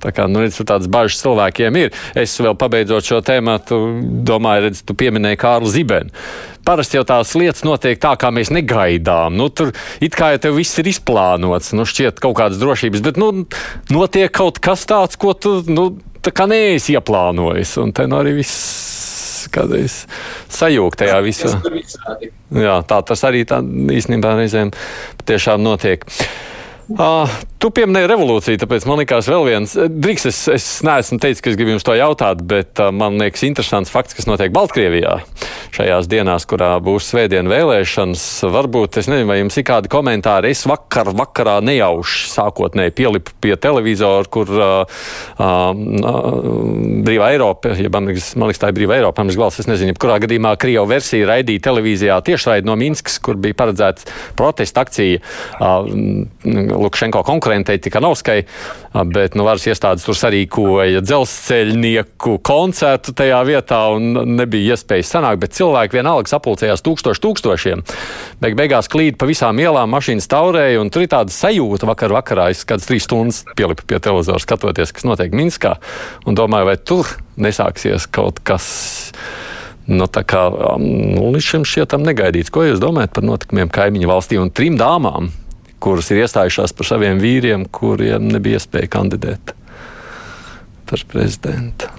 Tā 0.00 0.14
kā, 0.16 0.24
nu, 0.32 0.46
tādas 0.48 0.88
bažas 0.88 1.20
cilvēkiem 1.20 1.76
ir. 1.82 1.92
Es 2.16 2.32
vēl 2.40 2.56
pabeidzot 2.56 3.04
šo 3.04 3.20
tēmu, 3.28 3.58
domāju, 4.24 4.70
redz, 4.70 4.80
tu 4.80 4.96
pieminēji 4.96 5.40
Kārlu 5.42 5.68
Zibenu. 5.68 6.08
Parasti 6.66 6.98
jau 6.98 7.04
tās 7.08 7.32
lietas 7.38 7.64
notiek 7.66 7.98
tā, 8.00 8.12
kā 8.20 8.30
mēs 8.34 8.52
negaidām. 8.54 9.36
Nu, 9.38 9.48
tur 9.48 9.72
it 10.04 10.16
kā 10.18 10.32
jau 10.36 10.52
viss 10.56 10.78
ir 10.82 10.90
izplānots, 10.92 11.72
nu, 11.76 11.86
šķiet 11.88 12.20
kaut 12.22 12.36
kādas 12.38 12.60
drošības, 12.60 13.04
bet, 13.06 13.20
nu, 13.20 13.46
notiek 13.92 14.32
kaut 14.34 14.60
kas 14.62 14.84
tāds, 14.88 15.18
ko 15.20 15.32
tu, 15.34 15.58
nu, 15.70 15.90
tā 16.20 16.34
kā 16.36 16.46
neesi 16.50 16.96
ieplānojis, 16.98 17.76
un 17.82 17.94
te 17.96 18.06
nu 18.10 18.20
arī 18.20 18.36
viss 18.42 19.48
kādreiz 19.54 20.04
sajūgt 20.52 21.00
tajā 21.02 21.18
visā. 21.24 21.54
Jā, 22.54 22.76
tā 22.86 23.00
tas 23.06 23.24
arī 23.26 23.42
tā 23.48 23.60
īstenībā 23.62 24.36
reizēm 24.38 24.72
tiešām 25.26 25.62
notiek. 25.64 26.04
Uh, 26.90 27.30
tu 27.62 27.68
pieminēji 27.70 28.08
revolūciju, 28.10 28.58
tāpēc 28.58 28.84
man 28.88 28.98
liekas, 28.98 29.28
vēl 29.30 29.44
viens. 29.46 29.76
Drīkst, 29.78 30.26
es, 30.26 30.38
es 30.50 30.64
neesmu 30.82 31.20
teicis, 31.22 31.42
ka 31.44 31.52
es 31.52 31.58
gribu 31.58 31.76
jums 31.76 31.84
to 31.86 31.94
jautāt, 31.94 32.40
bet 32.50 32.80
uh, 32.82 32.88
man 32.90 33.14
liekas, 33.20 33.44
interesants 33.46 33.92
fakts, 33.94 34.16
kas 34.18 34.26
notiek 34.26 34.50
Baltkrievijā 34.54 35.20
šajās 35.70 36.08
dienās, 36.10 36.46
kurā 36.50 36.72
būs 36.82 37.12
svētdiena 37.12 37.52
vēlēšanas. 37.52 38.24
Varbūt, 38.50 38.98
es 38.98 39.10
nezinu, 39.10 39.28
vai 39.30 39.38
jums 39.38 39.58
ir 39.60 39.66
kādi 39.68 39.90
komentāri. 39.92 40.50
Es 40.50 40.64
vakar, 40.66 41.12
vakarā 41.14 41.60
nejauši 41.62 42.32
sākotnēji 42.32 42.96
pielipu 42.98 43.36
pie 43.44 43.54
televizora, 43.60 44.26
kur 44.26 44.50
uh, 44.50 44.98
uh, 45.38 45.70
brīvā 47.06 47.30
Eiropa, 47.36 47.76
ja 47.78 47.92
man 47.94 48.10
liekas, 48.10 48.32
man 48.34 48.50
liekas 48.50 48.64
tā 48.64 48.72
ir 48.72 48.78
brīvā 48.80 48.98
Eiropa, 48.98 49.22
man 49.22 49.30
liekas, 49.30 49.60
es 49.62 49.70
nezinu, 49.70 49.94
kurā 50.00 50.18
gadījumā 50.24 50.56
Krievu 50.58 50.90
versija 50.90 51.30
raidīja 51.30 51.68
televīzijā 51.70 52.18
tiešraidi 52.26 52.66
no 52.66 52.74
Minskas, 52.80 53.20
kur 53.22 53.38
bija 53.38 53.60
paredzēta 53.62 54.10
protesta 54.34 54.82
akcija. 54.82 55.22
Uh, 55.60 56.26
Lukašenko 56.80 57.22
konkurentei 57.26 57.80
Tikanovskai, 57.82 58.38
bet 59.12 59.36
nu, 59.38 59.44
varas 59.46 59.66
iestādes 59.68 60.06
tur 60.06 60.16
sarīkoja 60.18 61.02
dzelzceļnieku 61.04 62.38
koncertu 62.46 63.14
tajā 63.16 63.40
vietā 63.48 63.82
un 63.94 64.34
nebija 64.38 64.74
iespējas 64.74 65.12
sanākt, 65.14 65.42
bet 65.44 65.56
cilvēki 65.58 66.00
vienalga 66.00 66.32
sapulcējās 66.32 66.84
tūkstoši 66.86 67.24
tūkstošiem. 67.26 67.84
Beig 68.40 68.56
beigās 68.58 68.90
klīd 68.90 69.18
pa 69.20 69.28
visām 69.28 69.60
ielām, 69.62 69.92
mašīnas 69.94 70.28
taurēja, 70.30 70.80
un 70.82 70.92
tur 70.92 71.04
ir 71.04 71.12
tāda 71.12 71.34
sajūta 71.34 71.88
vakar 71.90 72.14
vakarā. 72.16 72.50
Es 72.54 72.64
kādas 72.68 72.88
trīs 72.88 73.06
stundas 73.08 73.44
pielipu 73.58 73.86
pie 73.86 74.00
televizora 74.02 74.42
skatoties, 74.42 74.94
kas 74.96 75.06
notiek 75.08 75.34
Minskā, 75.36 75.76
un 76.26 76.38
domāju, 76.38 76.70
vai 76.70 76.76
tur 76.80 77.08
nesāksies 77.40 78.08
kaut 78.12 78.42
kas. 78.46 78.70
Nu, 79.90 80.06
tā 80.06 80.22
kā 80.28 80.44
nu, 80.78 81.32
līdz 81.34 81.46
šim 81.46 81.64
šķietam 81.66 82.04
negaidīts. 82.06 82.52
Ko 82.54 82.62
jūs 82.62 82.82
domājat 82.82 83.14
par 83.16 83.24
notikumiem 83.26 83.72
kaimiņu 83.74 84.10
valstī 84.10 84.38
un 84.38 84.52
trim 84.54 84.76
dāmām, 84.78 85.32
kuras 85.80 86.10
ir 86.12 86.22
iestājušās 86.24 86.74
par 86.76 86.88
saviem 86.88 87.20
vīriem, 87.22 87.66
kuriem 87.72 88.28
nebija 88.30 88.60
iespēja 88.60 88.90
kandidēt 88.92 89.54
par 90.90 91.02
prezidentu. 91.10 91.90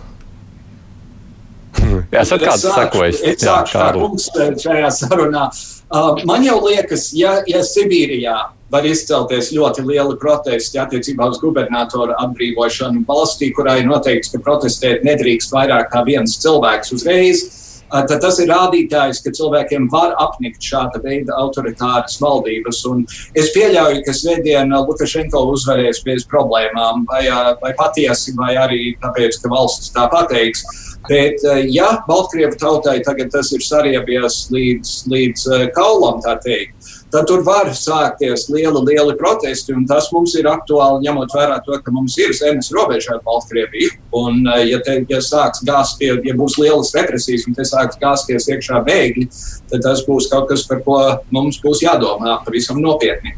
Jā, 2.11 2.21
esat 2.21 2.43
kāds 2.43 2.65
sakojis. 2.67 3.21
Es 3.25 3.43
sāku 3.43 3.73
kā 3.73 3.91
kungs 3.95 4.27
šajā 4.61 4.89
sarunā. 4.95 5.47
Uh, 5.91 6.15
man 6.27 6.43
jau 6.45 6.59
liekas, 6.63 7.09
ja, 7.17 7.39
ja 7.49 7.63
Sibīrijā 7.67 8.35
var 8.71 8.85
izcelties 8.87 9.49
ļoti 9.51 9.83
lieli 9.89 10.15
protesti 10.19 10.79
attiecībā 10.79 11.27
uz 11.33 11.39
gubernatoru 11.41 12.15
atbrīvošanu 12.23 13.03
valstī, 13.07 13.51
kurā 13.55 13.79
ir 13.81 13.89
noteikts, 13.89 14.31
ka 14.31 14.39
protestēt 14.45 15.03
nedrīkst 15.07 15.51
vairāk 15.51 15.91
kā 15.91 16.05
viens 16.07 16.37
cilvēks 16.43 16.93
uzreiz, 16.95 17.43
tad 17.91 18.21
tas 18.23 18.39
ir 18.41 18.49
rādītājs, 18.51 19.21
ka 19.23 19.33
cilvēkiem 19.35 19.87
var 19.91 20.15
apnikt 20.21 20.63
šāda 20.63 21.01
veida 21.03 21.35
autoritāras 21.41 22.17
valdības. 22.21 22.83
Un 22.91 23.03
es 23.37 23.51
pieļauju, 23.55 24.03
ka 24.05 24.15
svētdien 24.15 24.71
Lukašenko 24.71 25.43
uzvarēs 25.53 26.03
bez 26.07 26.27
problēmām, 26.31 27.05
vai, 27.09 27.25
vai 27.61 27.73
patiesi, 27.79 28.35
vai 28.37 28.55
arī 28.59 28.95
tāpēc, 29.03 29.41
ka 29.41 29.51
valsts 29.51 29.93
tā 29.95 30.07
pateiks. 30.11 30.63
Bet, 31.09 31.41
ja 31.73 31.95
Baltkrievu 32.07 32.59
tautai 32.61 32.99
tagad 33.05 33.31
tas 33.33 33.49
ir 33.55 33.63
sariebies 33.65 34.43
līdz, 34.53 34.91
līdz 35.09 35.47
kaulam, 35.75 36.21
tā 36.21 36.35
teikt, 36.43 36.91
tad 37.11 37.27
tur 37.29 37.43
var 37.45 37.71
sākties 37.75 38.47
liela, 38.51 38.81
liela 38.87 39.15
protesti. 39.19 39.75
Tas 39.89 40.09
mums 40.15 40.35
ir 40.39 40.49
aktuāli, 40.51 41.05
ņemot 41.07 41.35
vērā 41.35 41.59
to, 41.65 41.77
ka 41.83 41.93
mums 41.93 42.17
ir 42.21 42.33
zemes 42.37 42.71
robeža 42.75 43.17
ar 43.17 43.21
Baltkrieviju. 43.27 43.97
Un, 44.21 44.41
eh, 44.55 44.65
ja, 44.71 44.79
te, 44.85 44.99
ja 45.09 45.21
gāzties, 45.21 46.21
ja 46.25 46.37
būs 46.37 46.57
lielas 46.61 46.93
represijas 46.97 47.47
un 47.47 47.57
te 47.57 47.67
sāks 47.67 47.99
gāzties 48.01 48.49
iekšā 48.51 48.83
bēgļi, 48.87 49.27
tad 49.71 49.85
tas 49.87 50.05
būs 50.07 50.29
kaut 50.31 50.49
kas, 50.49 50.65
par 50.67 50.81
ko 50.85 50.99
mums 51.31 51.61
būs 51.63 51.83
jādomā 51.83 52.39
pavisam 52.45 52.81
nopietni. 52.81 53.35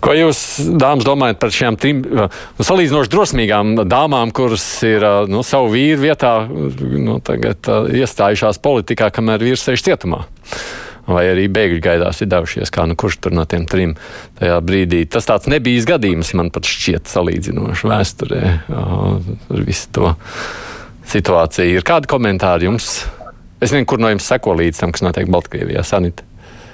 Ko 0.00 0.14
jūs, 0.16 0.38
dāmas, 0.80 1.04
domājat 1.04 1.40
par 1.42 1.52
šīm 1.52 1.76
trim 1.80 1.98
nu, 2.08 2.26
salīdzinoši 2.64 3.12
drosmīgām 3.12 3.74
dāmām, 3.84 4.32
kuras 4.32 4.64
ir 4.86 5.04
nu, 5.28 5.42
savu 5.44 5.74
vīru 5.74 6.06
vietā 6.06 6.32
nu, 6.48 7.18
tagad, 7.24 7.68
iestājušās 8.00 8.62
politikā, 8.64 9.10
kamēr 9.12 9.44
vīrs 9.44 9.66
sēž 9.68 9.84
cietumā? 9.90 10.24
Vai 11.12 11.26
arī 11.32 11.46
bēgļu 11.52 11.82
gaidās 11.84 12.22
ir 12.22 12.30
devušies, 12.32 12.72
kā 12.74 12.86
nu 12.88 12.96
kurš 12.98 13.20
tur 13.24 13.34
no 13.36 13.44
tiem 13.48 13.66
trim 13.70 13.96
tajā 14.40 14.58
brīdī. 14.64 15.04
Tas 15.10 15.28
tāds 15.28 15.50
nebija 15.50 15.84
gadījums, 15.94 16.32
man 16.38 16.52
pat 16.54 16.68
šķiet 16.68 17.10
salīdzinoši 17.10 17.90
vēsturē 17.90 18.42
ar 18.70 19.64
visu 19.66 19.92
to 19.96 20.14
situāciju. 21.10 21.80
Ir 21.80 21.86
kādi 21.86 22.10
komentāri 22.10 22.70
jums? 22.70 22.92
Es 23.60 23.74
nezinu, 23.74 23.88
kur 23.88 24.00
no 24.00 24.08
jums 24.12 24.26
seko 24.30 24.56
līdz 24.56 24.80
tam, 24.80 24.92
kas 24.94 25.04
notiek 25.04 25.28
Baltkrievijā, 25.30 25.84
Sanita. 25.84 26.24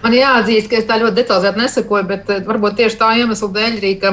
Man 0.05 0.14
jāatzīst, 0.14 0.69
ka 0.71 0.78
es 0.78 0.87
tā 0.87 1.00
ļoti 1.00 1.19
detalizēti 1.19 1.59
nesakoju, 1.59 2.07
bet 2.07 2.28
eh, 2.31 2.43
varbūt 2.47 2.76
tieši 2.78 2.99
tā 3.00 3.11
iemesla 3.19 3.49
dēļ 3.57 3.78
arī, 3.81 3.93
ka 4.02 4.12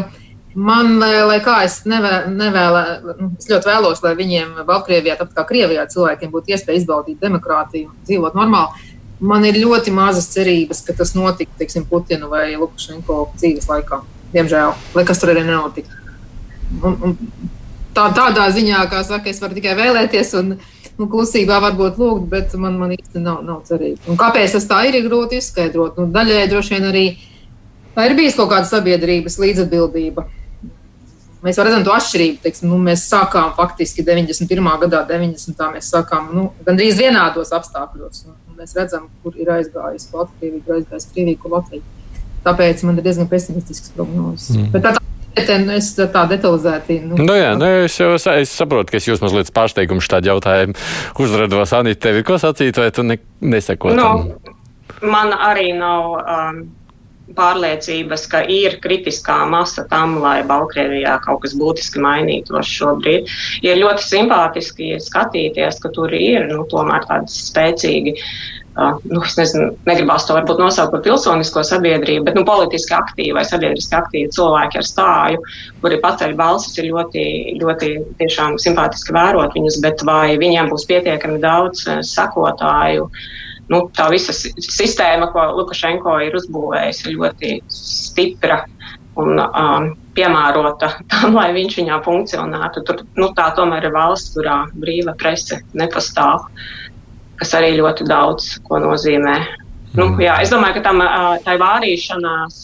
man, 0.56 0.96
eh, 1.06 1.20
lai 1.28 1.38
kā 1.44 1.60
es 1.68 1.82
nevēlu, 1.86 2.82
nu, 3.20 3.30
es 3.38 3.50
ļoti 3.52 3.70
vēlos, 3.70 4.02
lai 4.06 4.16
viņiem 4.18 4.64
Baltkrievijā, 4.70 5.20
tāpat 5.20 5.38
kā 5.38 5.46
Krievijā, 5.52 5.86
cilvēkiem 5.92 6.34
būtu 6.34 6.56
iespēja 6.56 6.82
izbaudīt 6.82 7.22
demokrātiju 7.22 7.92
dzīvot 8.08 8.40
normāli. 8.40 8.90
Man 9.20 9.46
ir 9.46 9.60
ļoti 9.62 9.94
mazas 9.94 10.30
cerības, 10.34 10.82
ka 10.84 10.96
tas 10.98 11.14
notiktu 11.16 11.60
teiksim, 11.60 11.86
Putina 11.90 12.28
vai 12.32 12.56
Lukašenko 12.56 13.20
dzīves 13.38 13.70
laikā. 13.70 14.02
Diemžēl, 14.34 14.74
lai 14.98 15.04
kas 15.08 15.22
tur 15.22 15.32
arī 15.34 15.46
nenotiktu. 15.46 16.00
Un, 16.82 16.96
un 17.06 17.18
tā, 17.94 18.08
tādā 18.16 18.48
ziņā, 18.54 18.82
kā 18.92 19.04
saka, 19.06 19.30
es 19.30 19.42
varu 19.44 19.58
tikai 19.58 19.76
vēlēties 19.78 20.34
un, 20.40 20.56
un 20.98 21.10
klusībā 21.12 21.60
varbūt 21.68 22.00
lūgt, 22.02 22.28
bet 22.32 22.56
man, 22.60 22.80
man 22.82 22.96
īsti 22.98 23.22
nav, 23.22 23.44
nav 23.46 23.62
cerība. 23.70 24.02
Un 24.10 24.20
kāpēc 24.20 24.58
tas 24.58 24.68
tā 24.70 24.82
ir, 24.90 24.98
ir 24.98 25.08
grūti 25.08 25.40
izskaidrot. 25.40 26.00
Nu, 26.02 26.10
daļai 26.14 26.48
droši 26.52 26.76
vien 26.76 26.90
arī 26.90 27.06
ir 28.02 28.16
bijis 28.18 28.38
kaut 28.40 28.50
kāda 28.52 28.70
sabiedrības 28.70 29.38
līdzatbildība. 29.42 30.26
Mēs 31.44 31.60
redzam 31.60 31.84
to 31.84 31.92
atšķirību. 31.92 32.40
Teiksim, 32.46 32.70
nu, 32.72 32.78
mēs 32.80 33.04
sākām 33.10 33.52
faktiski 33.58 34.06
91. 34.08 34.70
gadā, 34.86 35.04
90. 35.10 35.66
mēs 35.76 35.90
sākām 35.92 36.32
nu, 36.32 36.46
gandrīz 36.64 36.96
vienādos 37.02 37.52
apstākļos. 37.56 38.24
Un, 38.30 38.38
mēs 38.64 38.76
redzam, 38.80 39.08
kur 39.24 39.38
ir 39.40 39.52
aizgājis 39.60 40.10
Latvija, 40.16 40.60
kur 40.64 40.74
ir 40.74 40.82
aizgājis 40.82 41.10
Krievija, 41.14 41.44
kur 41.44 41.58
Latvija. 41.60 41.86
Tāpēc 42.44 42.84
man 42.88 43.00
ir 43.00 43.06
diezgan 43.06 43.30
pesimistisks 43.32 43.94
prognozes. 43.96 44.56
Mm. 44.58 44.72
Bet 44.74 44.88
tā, 44.88 44.98
Nu, 45.34 45.74
es 45.74 45.88
tā 45.98 46.24
detalizēti. 46.30 47.00
Nu, 47.08 47.18
nu, 47.18 47.34
jā, 47.34 47.54
nu, 47.58 47.66
es, 47.88 47.96
jau, 47.98 48.14
es 48.38 48.52
saprotu, 48.54 48.94
ka 48.94 49.00
es 49.00 49.08
jūs 49.08 49.22
mazliet 49.24 49.50
pārsteigumu 49.56 50.04
šādu 50.06 50.30
jautājumu 50.30 50.76
uzrados. 51.26 51.74
Anita, 51.74 52.04
tev 52.06 52.20
ir 52.20 52.28
ko 52.28 52.38
sacīt, 52.42 52.78
vai 52.78 52.92
tu 52.94 53.06
ne, 53.08 53.18
neseko? 53.42 53.96
No, 53.98 54.12
nu, 54.22 54.54
man 55.10 55.34
arī 55.34 55.72
nav 55.74 56.14
um, 56.22 56.62
pārliecības, 57.38 58.26
ka 58.32 58.44
ir 58.50 58.80
kritiskā 58.84 59.44
masa 59.50 59.86
tam, 59.92 60.18
lai 60.24 60.40
Baltkrievijā 60.48 61.20
kaut 61.26 61.44
kas 61.44 61.56
būtiski 61.60 62.02
mainītos 62.04 62.70
šobrīd. 62.70 63.30
Ir 63.66 63.82
ļoti 63.82 64.08
simpātiski 64.08 64.96
skatīties, 65.04 65.80
ka 65.84 65.94
tur 65.96 66.14
ir 66.18 66.50
nu, 66.52 66.64
tomēr 66.72 67.08
tādi 67.10 67.34
spēcīgi. 67.34 68.18
Uh, 68.74 68.98
nu, 69.06 69.20
es 69.22 69.36
nezinu, 69.38 69.68
negribās 69.86 70.24
to 70.26 70.34
varbūt 70.34 70.58
nosaukt 70.58 70.96
par 70.96 71.04
pilsonisko 71.06 71.62
sabiedrību, 71.70 72.24
bet 72.26 72.40
nu, 72.40 72.42
politiski 72.48 72.96
aktīvi 72.98 73.36
vai 73.38 73.44
sabiedriski 73.46 73.94
aktīvi 74.00 74.32
cilvēki 74.34 74.80
ar 74.80 74.88
stāju, 74.88 75.44
kuri 75.84 76.00
paceļ 76.02 76.34
balsis, 76.40 76.80
ir 76.82 76.90
ļoti, 76.90 77.26
ļoti 77.62 77.92
tiešām 78.24 78.58
simpātiski 78.64 79.14
vērot 79.14 79.54
viņus, 79.54 79.78
bet 79.86 80.02
vai 80.10 80.40
viņiem 80.42 80.74
būs 80.74 80.88
pietiekami 80.90 81.38
daudz 81.44 81.86
sakotāju, 82.16 83.06
uh, 83.06 83.30
nu, 83.72 83.80
tā 83.96 84.10
visa 84.12 84.36
sistēma, 84.36 85.30
ko 85.34 85.46
Lukašenko 85.60 86.18
ir 86.26 86.36
uzbūvējis, 86.40 87.04
ir 87.06 87.18
ļoti 87.18 87.54
stipra 87.72 88.64
un 89.20 89.38
um, 89.40 89.90
piemērota 90.18 90.90
tam, 91.12 91.38
lai 91.38 91.50
viņš 91.56 91.80
viņā 91.82 92.00
funkcionētu. 92.06 92.86
Tur, 92.88 93.04
nu, 93.20 93.30
tā 93.38 93.50
tomēr 93.58 93.90
ir 93.90 93.96
valsts, 93.96 94.36
kurā 94.38 94.64
brīva 94.74 95.16
prese 95.20 95.62
nepastāv, 95.78 96.48
kas 97.42 97.54
arī 97.58 97.76
ļoti 97.80 98.08
daudz 98.10 98.56
ko 98.68 98.82
nozīmē. 98.84 99.38
Nu, 99.94 100.08
mm. 100.10 100.22
jā, 100.26 100.38
es 100.42 100.54
domāju, 100.54 100.80
ka 100.80 100.88
tam, 100.90 101.04
tai 101.46 101.58
vārīšanās 101.62 102.62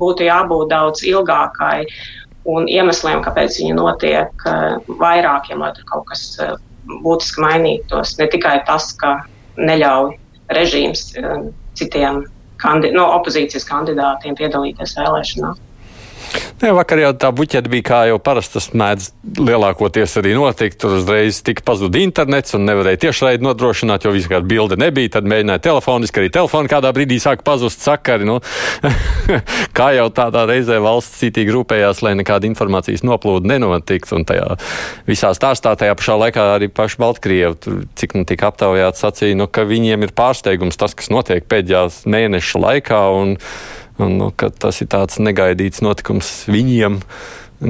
būtu 0.00 0.26
jābūt 0.26 0.72
daudz 0.72 1.04
ilgākai 1.08 1.86
un 2.48 2.66
iemesliem, 2.68 3.22
kāpēc 3.24 3.60
viņi 3.60 3.76
notiek, 3.78 4.44
vairākiem, 5.00 5.62
lai 5.62 5.70
tur 5.76 5.86
kaut 5.88 6.08
kas 6.10 6.24
būtiski 7.04 7.42
mainītos. 7.44 8.16
Ne 8.18 8.26
tikai 8.32 8.58
tas, 8.68 8.90
ka 8.98 9.20
neļauj 9.56 10.14
režīms 10.56 11.04
um, 11.22 11.50
citiem 11.78 12.22
kandi 12.62 12.92
no 12.94 13.08
opozīcijas 13.18 13.66
kandidātiem 13.68 14.36
piedalīties 14.38 14.96
vēlēšanās. 14.98 15.60
Ne, 16.62 16.70
vakar 16.76 17.00
jau 17.02 17.10
tā 17.18 17.32
buķete 17.34 17.70
bija 17.72 17.84
kā 17.88 18.00
jau 18.06 18.18
parasti 18.22 18.54
tas 18.54 18.68
mēdz 18.78 19.08
lielākoties 19.42 20.14
arī 20.20 20.34
notikt. 20.38 20.78
Tur 20.82 20.96
uzreiz 21.00 21.40
tika 21.44 21.64
pazuda 21.66 21.98
internets 21.98 22.54
un 22.54 22.66
nevarēja 22.68 23.00
tiešraidi 23.06 23.42
nodrošināt, 23.42 24.06
jo 24.06 24.12
vispār 24.14 24.44
bilde 24.46 24.78
nebija. 24.78 25.16
Tad 25.16 25.26
mēģināja 25.30 25.64
telefoniski, 25.66 26.22
arī 26.22 26.30
telefoni 26.34 26.70
kādā 26.70 26.92
brīdī 26.94 27.18
sāka 27.22 27.42
pazust 27.46 27.82
sakari. 27.82 28.28
Nu, 28.28 28.38
kā 29.78 29.90
jau 29.96 30.06
tādā 30.14 30.46
reizē 30.50 30.78
valsts 30.84 31.18
citīgi 31.24 31.56
rūpējās, 31.56 32.04
lai 32.06 32.14
nekāda 32.20 32.48
informācijas 32.50 33.02
noplūda 33.06 33.54
nenotiktu. 33.56 34.20
Un 34.20 34.28
tajā 34.28 34.54
visā 35.08 35.34
stāstā 35.36 35.74
tajā 35.78 35.98
pašā 35.98 36.18
laikā 36.26 36.48
arī 36.54 36.70
paši 36.70 37.02
Baltkrievi, 37.02 37.76
cik 37.98 38.16
nu 38.18 38.26
tika 38.28 38.52
aptaujāts, 38.52 39.02
sacīja, 39.02 39.40
nu, 39.42 39.50
ka 39.50 39.66
viņiem 39.66 40.06
ir 40.06 40.14
pārsteigums 40.14 40.78
tas, 40.78 40.94
kas 40.94 41.10
notiek 41.10 41.48
pēdējās 41.50 42.04
mēneša 42.06 42.66
laikā. 42.68 43.04
Un, 43.18 43.38
Un, 44.02 44.18
nu, 44.20 44.30
tas 44.34 44.82
ir 44.82 44.90
tāds 44.92 45.20
negaidīts 45.22 45.84
notikums 45.84 46.32
viņiem, 46.50 47.00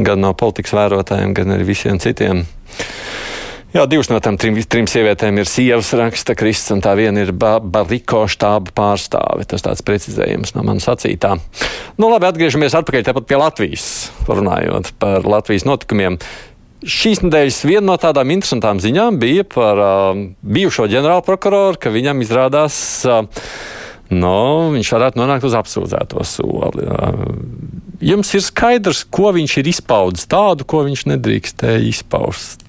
gan 0.06 0.24
no 0.24 0.32
politikas 0.38 0.74
vērotājiem, 0.78 1.34
gan 1.36 1.56
arī 1.56 1.68
visiem 1.74 2.00
citiem. 2.02 2.46
Jā, 3.72 3.86
divas 3.88 4.10
no 4.12 4.18
tām 4.20 4.36
trim, 4.36 4.58
trim 4.68 4.84
sievietēm 4.84 5.38
ir 5.40 5.48
sievas, 5.48 5.94
raksta 5.96 6.34
Kristis, 6.36 6.74
un 6.74 6.82
tā 6.84 6.92
viena 6.98 7.22
ir 7.24 7.30
ba 7.32 7.54
Bariko 7.56 8.26
štāba 8.28 8.68
pārstāve. 8.76 9.46
Tas 9.48 9.64
tāds 9.64 9.80
precizējums 9.88 10.52
no 10.52 10.64
manas 10.66 10.84
sacītā. 10.84 11.38
Nu, 11.96 12.10
labi, 12.12 12.28
atgriežamies 12.28 12.76
atpakaļ 12.76 13.06
tepat 13.08 13.30
pie 13.30 13.38
Latvijas, 13.40 13.86
runājot 14.28 14.92
par 15.00 15.24
Latvijas 15.24 15.64
notikumiem. 15.64 16.20
Šīs 16.84 17.22
nedēļas 17.24 17.62
viena 17.64 17.86
no 17.94 17.96
tādām 18.02 18.34
interesantām 18.34 18.82
ziņām 18.82 19.16
bija 19.22 19.48
par 19.48 19.80
uh, 19.80 20.20
bijušo 20.44 20.90
ģenerālprokuroru, 20.92 21.80
ka 21.80 21.94
viņam 21.94 22.20
izrādās 22.26 22.76
uh, 23.08 23.24
nu, 24.12 24.72
viņš 24.74 24.92
varētu 24.96 25.20
nonākt 25.20 25.46
uz 25.48 25.56
apsūdzēto 25.58 26.24
soli. 26.28 26.86
Jums 28.02 28.32
ir 28.34 28.42
skaidrs, 28.42 29.04
ko 29.14 29.30
viņš 29.36 29.58
ir 29.60 29.70
izpaudis 29.70 30.26
tādu, 30.30 30.66
ko 30.68 30.82
viņš 30.88 31.06
nedrīkstēja 31.12 31.84
izpaust. 31.90 32.61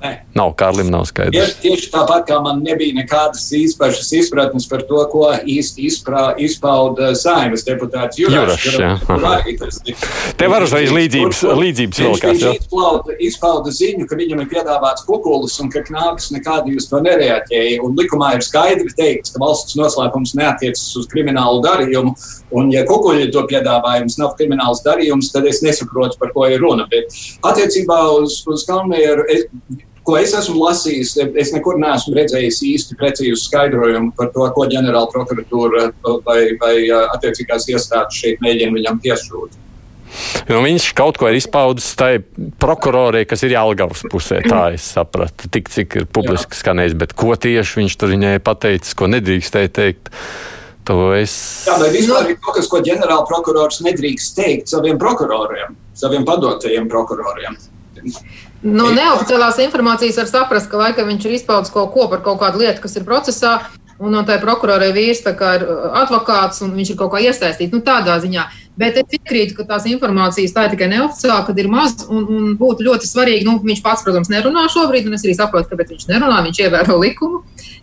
Nē. 0.00 0.10
Nav, 0.32 0.54
Kārlim 0.56 0.88
nav 0.88 1.02
skaidrs. 1.04 1.34
Tieši, 1.36 1.56
tieši 1.60 1.88
tāpat 1.92 2.22
kā 2.30 2.38
man 2.40 2.62
nebija 2.64 2.94
nekādas 2.96 3.42
īpašas 3.52 4.08
izpratnes 4.16 4.64
par 4.70 4.80
to, 4.88 5.00
ko 5.12 5.26
īsti 5.36 5.84
izprā, 5.90 6.22
izpauda 6.40 7.10
saimnes 7.20 7.66
deputāts 7.66 8.16
Jurašs. 8.20 8.64
Jurašs 8.70 9.90
Te 10.40 10.48
var 10.48 10.64
uzreiz 10.64 10.88
līdzības, 10.96 11.42
kur, 11.44 11.60
līdzības 11.60 12.00
vilkās. 12.00 12.40
Viņš 12.40 12.62
izpauda, 12.62 13.16
izpauda 13.28 13.74
ziņu, 13.76 14.06
ka 14.08 14.16
viņam 14.22 14.40
ir 14.40 14.48
piedāvāts 14.54 15.04
kukulis 15.04 15.58
un 15.60 15.68
ka 15.74 15.84
knābis 15.84 16.30
nekādi 16.32 16.78
uz 16.80 16.88
to 16.88 17.02
nereaģēja. 17.04 17.82
Un 17.84 18.00
likumā 18.00 18.32
ir 18.38 18.46
skaidri 18.46 18.88
teikts, 18.96 19.34
ka 19.34 19.44
valsts 19.44 19.76
noslēpums 19.76 20.32
neatiecas 20.40 20.86
uz 20.96 21.10
kriminālu 21.12 21.60
darījumu. 21.68 22.14
Un, 22.56 22.72
ja 22.72 22.86
kukuļi 22.88 23.28
to 23.36 23.44
piedāvājums 23.52 24.16
nav 24.22 24.32
krimināls 24.40 24.80
darījums, 24.86 25.28
tad 25.34 25.44
es 25.50 25.60
nesaprotu, 25.66 26.16
par 26.22 26.32
ko 26.32 26.48
ir 26.48 26.64
runa. 26.64 26.88
Bet 26.88 27.12
attiecībā 27.52 28.00
uz, 28.16 28.40
uz 28.48 28.64
Kalnieru 28.64 29.28
ko 30.10 30.18
es 30.18 30.34
esmu 30.34 30.58
lasījis, 30.58 31.14
es 31.38 31.54
nekur 31.54 31.78
neesmu 31.78 32.16
redzējis 32.18 32.60
īsti 32.66 32.98
precīzu 32.98 33.38
skaidrojumu 33.44 34.10
par 34.18 34.32
to, 34.34 34.46
ko 34.56 34.66
ģenerāla 34.70 35.10
prokuratūra 35.14 35.86
vai, 36.26 36.40
vai 36.58 36.74
attiecīgās 36.98 37.68
iestādes 37.70 38.18
šeit 38.18 38.42
mēģina 38.42 38.74
viņam 38.80 39.02
piesūtīt. 39.04 39.58
Nu, 40.48 40.58
viņš 40.64 40.88
kaut 40.98 41.20
ko 41.20 41.28
ir 41.30 41.36
izpaudis 41.38 41.92
tai 41.98 42.16
prokurorei, 42.58 43.22
kas 43.30 43.44
ir 43.46 43.54
Jālgavas 43.54 44.02
pusē. 44.10 44.40
Tā 44.42 44.72
es 44.74 44.88
sapratu, 44.96 45.46
tik 45.54 45.70
cik 45.70 46.00
ir 46.00 46.08
publiski 46.10 46.58
skanējis, 46.58 46.96
bet 46.98 47.14
ko 47.14 47.36
tieši 47.38 47.78
viņš 47.78 47.98
tur 48.00 48.10
viņai 48.16 48.34
pateicis, 48.42 48.96
ko 48.98 49.06
nedrīkstēja 49.12 49.70
teikt. 49.78 50.10
To 50.90 51.12
es. 51.14 51.32
Jā, 51.68 51.76
vai 51.78 51.92
vispār 51.94 52.32
ir 52.32 52.38
kaut 52.42 52.56
kas, 52.56 52.66
ko 52.72 52.80
ģenerāla 52.82 53.22
prokurors 53.28 53.82
nedrīkst 53.86 54.34
teikt 54.34 54.72
saviem 54.72 54.98
prokuroriem, 54.98 55.76
saviem 55.94 56.24
padotajiem 56.26 56.88
prokuroriem? 56.90 57.58
No 58.62 58.90
neoficiālās 58.92 59.60
informācijas 59.64 60.18
var 60.20 60.26
saprast, 60.28 60.68
ka 60.68 60.80
laikam 60.80 61.08
viņš 61.08 61.26
ir 61.26 61.36
izpaudis 61.38 61.72
kaut 61.72 61.94
ko 61.94 62.10
par 62.12 62.20
kaut 62.24 62.42
kādu 62.42 62.60
lietu, 62.60 62.82
kas 62.84 62.98
ir 62.98 63.06
procesā, 63.08 63.54
un 64.00 64.12
no 64.12 64.20
tā 64.28 64.36
prokurorai 64.40 64.90
vīrs 64.96 65.22
ir 65.24 65.64
uh, 65.64 65.86
advokāts, 66.02 66.60
un 66.64 66.74
viņš 66.76 66.92
ir 66.92 66.98
kaut 67.00 67.12
kā 67.14 67.22
iesaistīts. 67.24 67.72
Nu, 67.72 67.80
tādā 67.84 68.18
ziņā. 68.20 68.46
Bet 68.80 68.96
es 68.96 69.08
piekrītu, 69.12 69.56
ka 69.58 69.66
tās 69.68 69.84
informācijas 69.90 70.54
tā 70.56 70.64
ir 70.64 70.74
tikai 70.74 70.88
neoficiāli, 70.92 71.44
kad 71.48 71.58
ir 71.58 71.68
maz, 71.72 71.98
un, 72.08 72.22
un 72.24 72.54
būtu 72.60 72.86
ļoti 72.86 73.08
svarīgi, 73.08 73.44
nu, 73.48 73.58
viņš 73.64 73.82
pats, 73.84 74.04
protams, 74.06 74.30
nerunā 74.32 74.64
šobrīd, 74.72 75.08
un 75.08 75.18
es 75.18 75.26
arī 75.26 75.34
saprotu, 75.36 75.68
kāpēc 75.72 75.92
viņš 75.92 76.06
nerunā, 76.08 76.38
viņš 76.46 76.62
ievēro 76.64 76.96
likumu, 77.02 77.42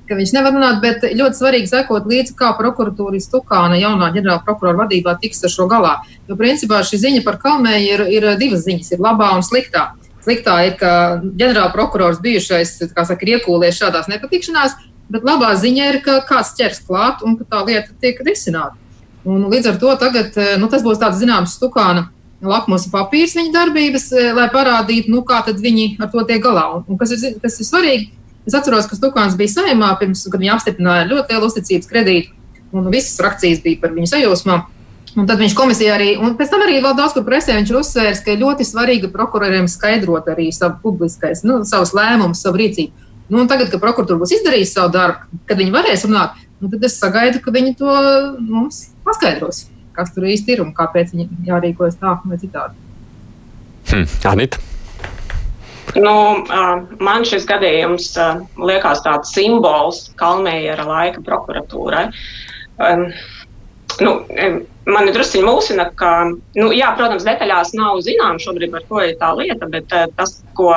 ka 0.10 0.17
viņš 0.17 0.34
nevar 0.34 0.56
runāt, 0.56 0.82
bet 0.82 1.06
ļoti 1.06 1.38
svarīgi 1.38 1.69
sekot 1.69 2.10
līdzi, 2.10 2.34
kā 2.39 2.49
prokuratūra 2.58 3.21
Stukāna 3.21 3.78
jaunā 3.78 4.10
ģenerāla 4.15 4.41
prokurora 4.47 4.86
vadībā 4.86 5.19
tiks 5.21 5.45
ar 5.45 5.54
šo 5.54 5.69
galā. 5.69 5.99
Jo, 6.25 6.39
principā, 6.39 6.82
šī 6.82 7.01
ziņa 7.04 7.23
par 7.28 7.38
Kalmēju 7.43 7.93
ir, 7.93 8.06
ir 8.17 8.30
divas 8.41 8.65
ziņas, 8.65 8.95
ir 8.95 9.04
labā 9.04 9.36
un 9.38 9.45
sliktā. 9.45 9.91
Sliktā 10.27 10.57
ir, 10.67 10.73
ka 10.75 10.91
ģenerāla 11.23 11.71
prokurors 11.71 12.17
bijušais, 12.19 12.73
saka, 12.83 13.15
ir 13.23 13.37
iekūlies 13.37 13.77
šādās 13.79 14.09
nepatikšanās, 14.11 14.73
bet 15.07 15.23
labā 15.23 15.53
ziņa 15.55 15.85
ir, 15.93 16.01
ka 16.03 16.17
kāds 16.27 16.51
ķers 16.57 16.81
klāt 16.83 17.23
un 17.23 17.37
ka 17.39 17.47
tā 17.47 17.61
lieta 17.63 17.95
tiek 18.03 18.19
risināta. 18.27 18.75
Un 19.23 19.45
līdz 19.47 19.71
ar 19.71 19.79
to 19.79 19.95
tagad, 19.99 20.35
eh, 20.35 20.57
nu, 20.59 20.67
tas 20.67 20.83
būs 20.83 20.99
tāds 20.99 21.21
zināms 21.21 21.55
stukāna 21.55 22.09
lakmusa 22.43 22.91
papīrs 22.91 23.37
viņa 23.39 23.53
darbības, 23.55 24.11
eh, 24.11 24.33
lai 24.35 24.49
parādītu, 24.51 25.07
nu, 25.15 25.23
kā 25.23 25.41
viņi 25.47 25.95
ar 25.99 26.11
to 26.11 26.23
tiek 26.27 26.43
galā. 26.43 26.75
Un, 26.75 26.83
un 26.87 26.97
kas, 26.97 27.11
ir, 27.15 27.39
kas 27.39 27.59
ir 27.59 27.65
svarīgi, 27.65 28.09
es 28.45 28.53
atceros, 28.53 28.87
ka 28.87 28.95
Stukāns 28.95 29.37
bija 29.39 29.55
saimā 29.55 29.97
pirms, 29.99 30.27
kad 30.29 30.39
viņi 30.39 30.53
apstiprināja 30.53 31.07
ļoti 31.07 31.31
lielu 31.31 31.47
uzticības 31.47 31.87
kredītu, 31.87 32.29
un 32.73 32.91
visas 32.91 33.15
frakcijas 33.15 33.63
bija 33.63 33.79
par 33.81 33.95
viņu 33.95 34.11
sajūsmām. 34.11 34.67
Un 35.17 35.25
tad 35.25 35.39
viņš 35.41 35.56
komisijā 35.58 35.95
arī, 35.95 36.12
un 36.21 36.36
pēc 36.38 36.51
tam 36.51 36.62
arī 36.62 36.77
vēl 36.84 36.93
daudz 36.97 37.15
kur 37.15 37.23
presē 37.25 37.56
viņš 37.58 37.71
uzsvērs, 37.80 38.19
ka 38.21 38.36
ļoti 38.38 38.67
svarīgi 38.67 39.10
prokuroriem 39.13 39.65
skaidrot 39.71 40.30
arī 40.30 40.51
savu 40.53 40.77
publiskais, 40.84 41.41
nu, 41.47 41.63
savus 41.65 41.95
lēmumus, 41.97 42.43
savu 42.45 42.62
rīcību. 42.62 43.08
Nu, 43.34 43.47
tagad, 43.49 43.71
kad 43.71 43.82
prokuratūra 43.82 44.21
būs 44.21 44.36
izdarījusi 44.38 44.75
savu 44.77 44.93
darbu, 44.93 45.41
kad 45.49 45.58
viņi 45.58 45.73
varēs 45.73 46.06
runāt, 46.06 46.38
nu, 46.62 46.69
tad 46.69 46.86
es 46.86 46.99
sagaidu, 47.01 47.41
ka 47.41 47.53
viņi 47.56 47.73
to 47.80 47.97
mums 48.45 48.84
paskaidros, 49.08 49.65
kas 49.97 50.13
tur 50.13 50.30
īsti 50.30 50.53
ir 50.53 50.63
un 50.63 50.69
kāpēc 50.77 51.15
viņi 51.15 51.27
jārīkojas 51.49 51.97
tā 51.97 52.13
vai 52.21 52.38
citādi. 52.43 52.77
Hmm. 53.89 54.06
Anita. 54.30 54.62
Nu, 55.97 56.13
man 57.01 57.25
šis 57.25 57.47
gadījums 57.49 58.12
liekas 58.60 59.01
tāds 59.06 59.32
simbols 59.34 60.12
Kalmējera 60.19 60.86
laika 60.86 61.23
prokuratūrai. 61.25 62.06
Nu, 64.03 64.13
mani 64.88 65.13
druskuļi 65.15 65.45
mūsina, 65.47 65.89
ka, 65.97 66.12
nu, 66.31 66.69
jā, 66.75 66.91
protams, 66.99 67.25
detaļās 67.27 67.73
nav 67.77 68.03
zināms 68.05 68.45
šobrīd, 68.45 68.71
par 68.73 68.86
ko 68.89 69.01
ir 69.03 69.17
tā 69.21 69.33
lieta, 69.38 69.69
bet 69.71 69.93
uh, 69.95 70.07
tas, 70.19 70.39
ko. 70.57 70.73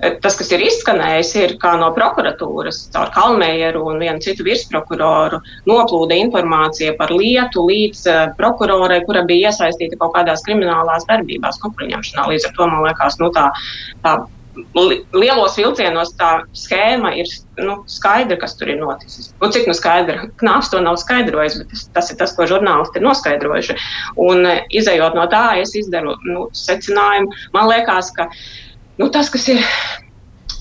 Eh, 0.00 0.14
tas, 0.24 0.32
kas 0.38 0.48
ir 0.56 0.62
izskanējis, 0.64 1.30
ir, 1.36 1.50
kā 1.60 1.74
no 1.76 1.90
prokuratūras 1.92 2.86
caur 2.94 3.10
Kalmējeru 3.12 3.82
un 3.90 4.00
vienu 4.00 4.22
citu 4.24 4.46
virsprokuroru 4.46 5.42
noplūda 5.68 6.16
informācija 6.16 6.94
par 6.96 7.12
lietu 7.12 7.66
līdz 7.68 8.02
uh, 8.08 8.20
prokurorai, 8.40 9.02
kura 9.04 9.26
bija 9.28 9.50
iesaistīta 9.50 10.00
kaut 10.00 10.14
kādās 10.16 10.46
kriminālās 10.48 11.04
darbībās, 11.10 11.60
kukurņemšanā. 11.60 12.28
Līdz 12.32 12.48
ar 12.48 12.56
to 12.56 12.70
man 12.72 12.86
liekas, 12.88 13.20
nu, 13.20 13.28
tā, 13.36 13.50
tā 14.00 14.16
lielos 15.14 15.56
vilcienos 15.58 16.12
tā 16.18 16.30
schēma 16.56 17.12
ir 17.18 17.28
nu, 17.62 17.76
skaidra, 17.90 18.38
kas 18.40 18.56
tur 18.58 18.72
ir 18.72 18.80
noticis. 18.80 19.30
Nu, 19.42 19.50
cik 19.52 19.68
nu 19.70 19.74
skaidra? 19.76 20.26
Knāps 20.42 20.72
to 20.72 20.80
nav 20.82 20.98
skaidrojis, 21.00 21.60
bet 21.60 21.70
tas, 21.72 21.84
tas 21.94 22.10
ir 22.10 22.18
tas, 22.20 22.34
ko 22.36 22.48
žurnālisti 22.50 22.98
ir 22.98 23.06
noskaidrojuši. 23.06 23.78
Un 24.26 24.46
e, 24.48 24.56
izējot 24.80 25.18
no 25.18 25.26
tā, 25.30 25.44
es 25.62 25.74
izdaru 25.78 26.16
nu, 26.26 26.48
secinājumu. 26.56 27.30
Man 27.54 27.70
liekas, 27.70 28.10
ka 28.16 28.30
nu, 28.98 29.10
tas, 29.14 29.30
kas 29.32 29.46
ir 29.54 29.62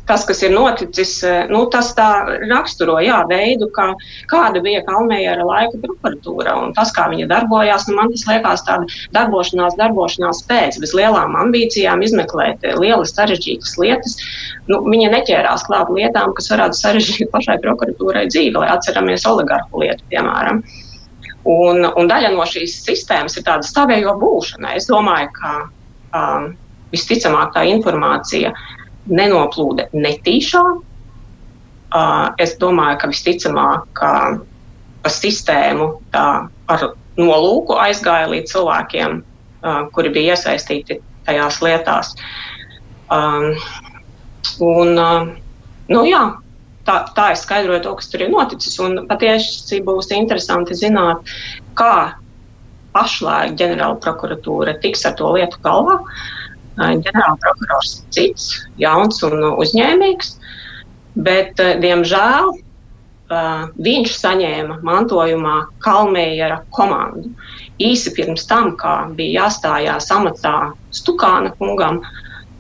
tas, 0.10 0.26
kas 0.26 0.42
ir 0.44 0.54
noticis, 0.54 1.12
eh, 1.24 1.44
nu, 1.54 1.62
tas 1.72 1.92
tā 1.98 2.08
raksturo 2.50 2.98
jā, 3.04 3.20
veidu, 3.30 3.70
kā, 3.76 3.92
kāda 4.32 4.62
bija 4.66 4.82
Kalmējera 4.88 5.46
laika 5.46 5.78
prokuratūra 5.84 6.56
un 6.64 6.74
tas, 6.78 6.92
kā 6.96 7.06
viņa 7.12 7.28
darbojās. 7.30 7.86
Nu, 7.90 7.98
man 8.00 8.10
tas 8.14 8.26
liekas 8.30 8.66
tāda 8.68 8.90
darbošanās, 9.16 9.78
darbošanās 9.80 10.42
pēc, 10.50 10.80
bez 10.82 10.96
lielām 10.98 11.38
ambīcijām 11.44 12.02
izmeklēt 12.06 12.66
eh, 12.66 12.78
lielas 12.82 13.14
sarežģītas 13.18 13.76
lietas. 13.82 14.18
Nu, 14.72 14.82
viņa 14.88 15.14
neķērās 15.14 15.68
klāt 15.70 15.94
lietām, 15.94 16.34
kas 16.38 16.50
varētu 16.54 16.82
sarežģīt 16.82 17.34
pašai 17.36 17.60
prokuratūrai 17.66 18.26
dzīvi, 18.32 18.58
lai 18.58 18.72
atceramies 18.74 19.28
oligarhu 19.30 19.84
lietu, 19.84 20.06
piemēram. 20.10 20.64
Un, 21.50 21.86
un 21.86 22.10
daļa 22.10 22.34
no 22.34 22.44
šīs 22.50 22.82
sistēmas 22.84 23.38
ir 23.40 23.46
tāda 23.46 23.66
stāvējo 23.66 24.18
būšana. 24.20 24.74
Es 24.78 24.90
domāju, 24.90 25.30
ka 25.38 25.54
um, 26.18 26.52
visticamāk 26.92 27.54
tā 27.56 27.64
informācija 27.70 28.52
uh, 28.52 28.79
nenoplūda 29.10 29.90
netīšām. 29.94 30.80
Uh, 31.90 32.30
es 32.38 32.54
domāju, 32.62 33.00
ka 33.02 33.10
visticamāk, 33.10 33.86
ka 33.98 34.12
pa 35.02 35.12
sistēmu 35.14 35.90
tā 36.14 36.26
ar 36.70 36.84
nolūku 37.18 37.78
aizgāja 37.82 38.30
līdz 38.30 38.54
cilvēkiem, 38.54 39.22
uh, 39.22 39.82
kuri 39.96 40.14
bija 40.14 40.36
iesaistīti 40.36 41.00
tajās 41.26 41.60
lietās. 41.66 42.14
Um, 43.10 43.56
un, 44.62 44.94
uh, 45.02 45.32
nu, 45.90 46.04
jā, 46.06 46.24
tā, 46.86 47.02
tā 47.18 47.32
es 47.34 47.44
skaidroju 47.46 47.84
to, 47.86 47.96
kas 48.00 48.12
tur 48.12 48.26
ir 48.26 48.34
noticis. 48.34 48.78
Patiesi 49.10 49.82
būs 49.86 50.12
interesanti 50.16 50.78
zināt, 50.78 51.34
kā 51.80 51.94
pašlaik 52.96 53.58
ģenerāla 53.60 54.00
prokuratūra 54.04 54.78
tiks 54.84 55.06
ar 55.10 55.18
to 55.20 55.34
lietu 55.36 55.62
galvā. 55.66 56.00
Ģenerāla 56.00 56.49
prokurors 56.78 58.00
ir 58.00 58.10
cits, 58.16 58.50
jauns 58.78 59.22
un 59.24 59.44
uzņēmīgs, 59.50 60.36
bet, 61.20 61.60
diemžēl, 61.82 62.54
viņš 63.78 64.14
saņēma 64.18 64.80
mantojumā 64.86 65.58
Kalmējera 65.86 66.64
komandu. 66.74 67.30
Īsi 67.80 68.14
pirms 68.16 68.48
tam, 68.50 68.74
kā 68.80 69.10
bija 69.16 69.46
jāstājās 69.46 70.10
amatā 70.12 70.72
Stukāna 70.92 71.54
kungam, 71.60 72.02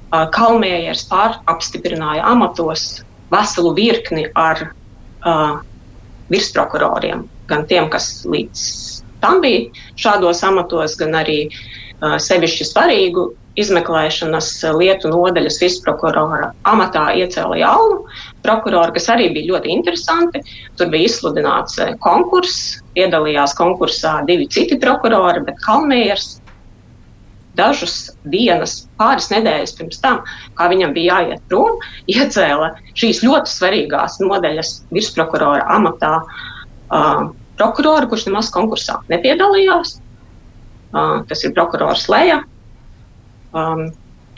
Kalmējers 0.09 1.07
pārapstiprināja 1.09 2.25
amatos 2.25 3.01
veselu 3.29 3.73
virkni 3.77 4.25
ar 4.33 4.61
uh, 4.69 5.59
virsprokuroriem, 6.33 7.27
gan 7.49 7.67
tiem, 7.69 7.89
kas 7.93 8.23
līdz 8.25 8.63
tam 9.21 9.41
bija 9.43 9.67
šādos 9.99 10.41
amatos, 10.47 10.95
gan 10.97 11.17
arī 11.19 11.43
uh, 11.49 12.17
sevišķi 12.17 12.69
svarīgu 12.71 13.27
izmeklēšanas 13.59 14.49
lietu 14.77 15.11
nodaļas 15.11 15.59
virsprokurora 15.61 16.51
amatā 16.69 17.09
iecēla 17.21 17.59
jaunu 17.61 18.03
prokuroru, 18.45 18.95
kas 18.95 19.09
arī 19.13 19.29
bija 19.35 19.53
ļoti 19.53 19.73
interesanti. 19.73 20.43
Tur 20.79 20.91
bija 20.93 21.09
izsludināts 21.09 21.79
konkurss, 22.03 22.77
piedalījās 22.97 23.55
konkursā 23.59 24.19
divi 24.29 24.47
citi 24.51 24.79
prokurori, 24.81 25.43
bet 25.47 25.59
Kalmējers 25.65 26.37
dažas 27.59 27.95
dienas, 28.29 28.83
pāris 28.99 29.29
nedēļas 29.33 29.75
pirms 29.77 30.01
tam, 30.03 30.21
kā 30.57 30.69
viņam 30.71 30.93
bija 30.95 31.19
jāiet 31.19 31.43
prom, 31.51 31.79
iecēla 32.15 32.73
šīs 32.99 33.23
ļoti 33.25 33.55
svarīgās 33.55 34.19
nodaļas 34.23 34.75
virsprokurora 34.95 35.65
amatā 35.75 36.19
uh, 36.21 37.25
prokuroru, 37.59 38.11
kurš 38.11 38.29
nemaz 38.29 38.51
konkursā 38.55 39.01
nepiedalījās. 39.11 39.97
Uh, 40.89 41.19
tas 41.29 41.43
ir 41.45 41.53
prokurors 41.53 42.07
Leja, 42.09 42.39
um, 43.53 43.87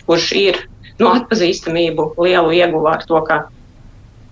kurš 0.08 0.30
ir 0.38 0.62
no 1.02 1.15
atpazīstamību 1.17 2.13
lielu 2.21 2.56
ieguva 2.60 2.97
ar 2.97 3.06
to, 3.08 3.19
ka 3.28 3.43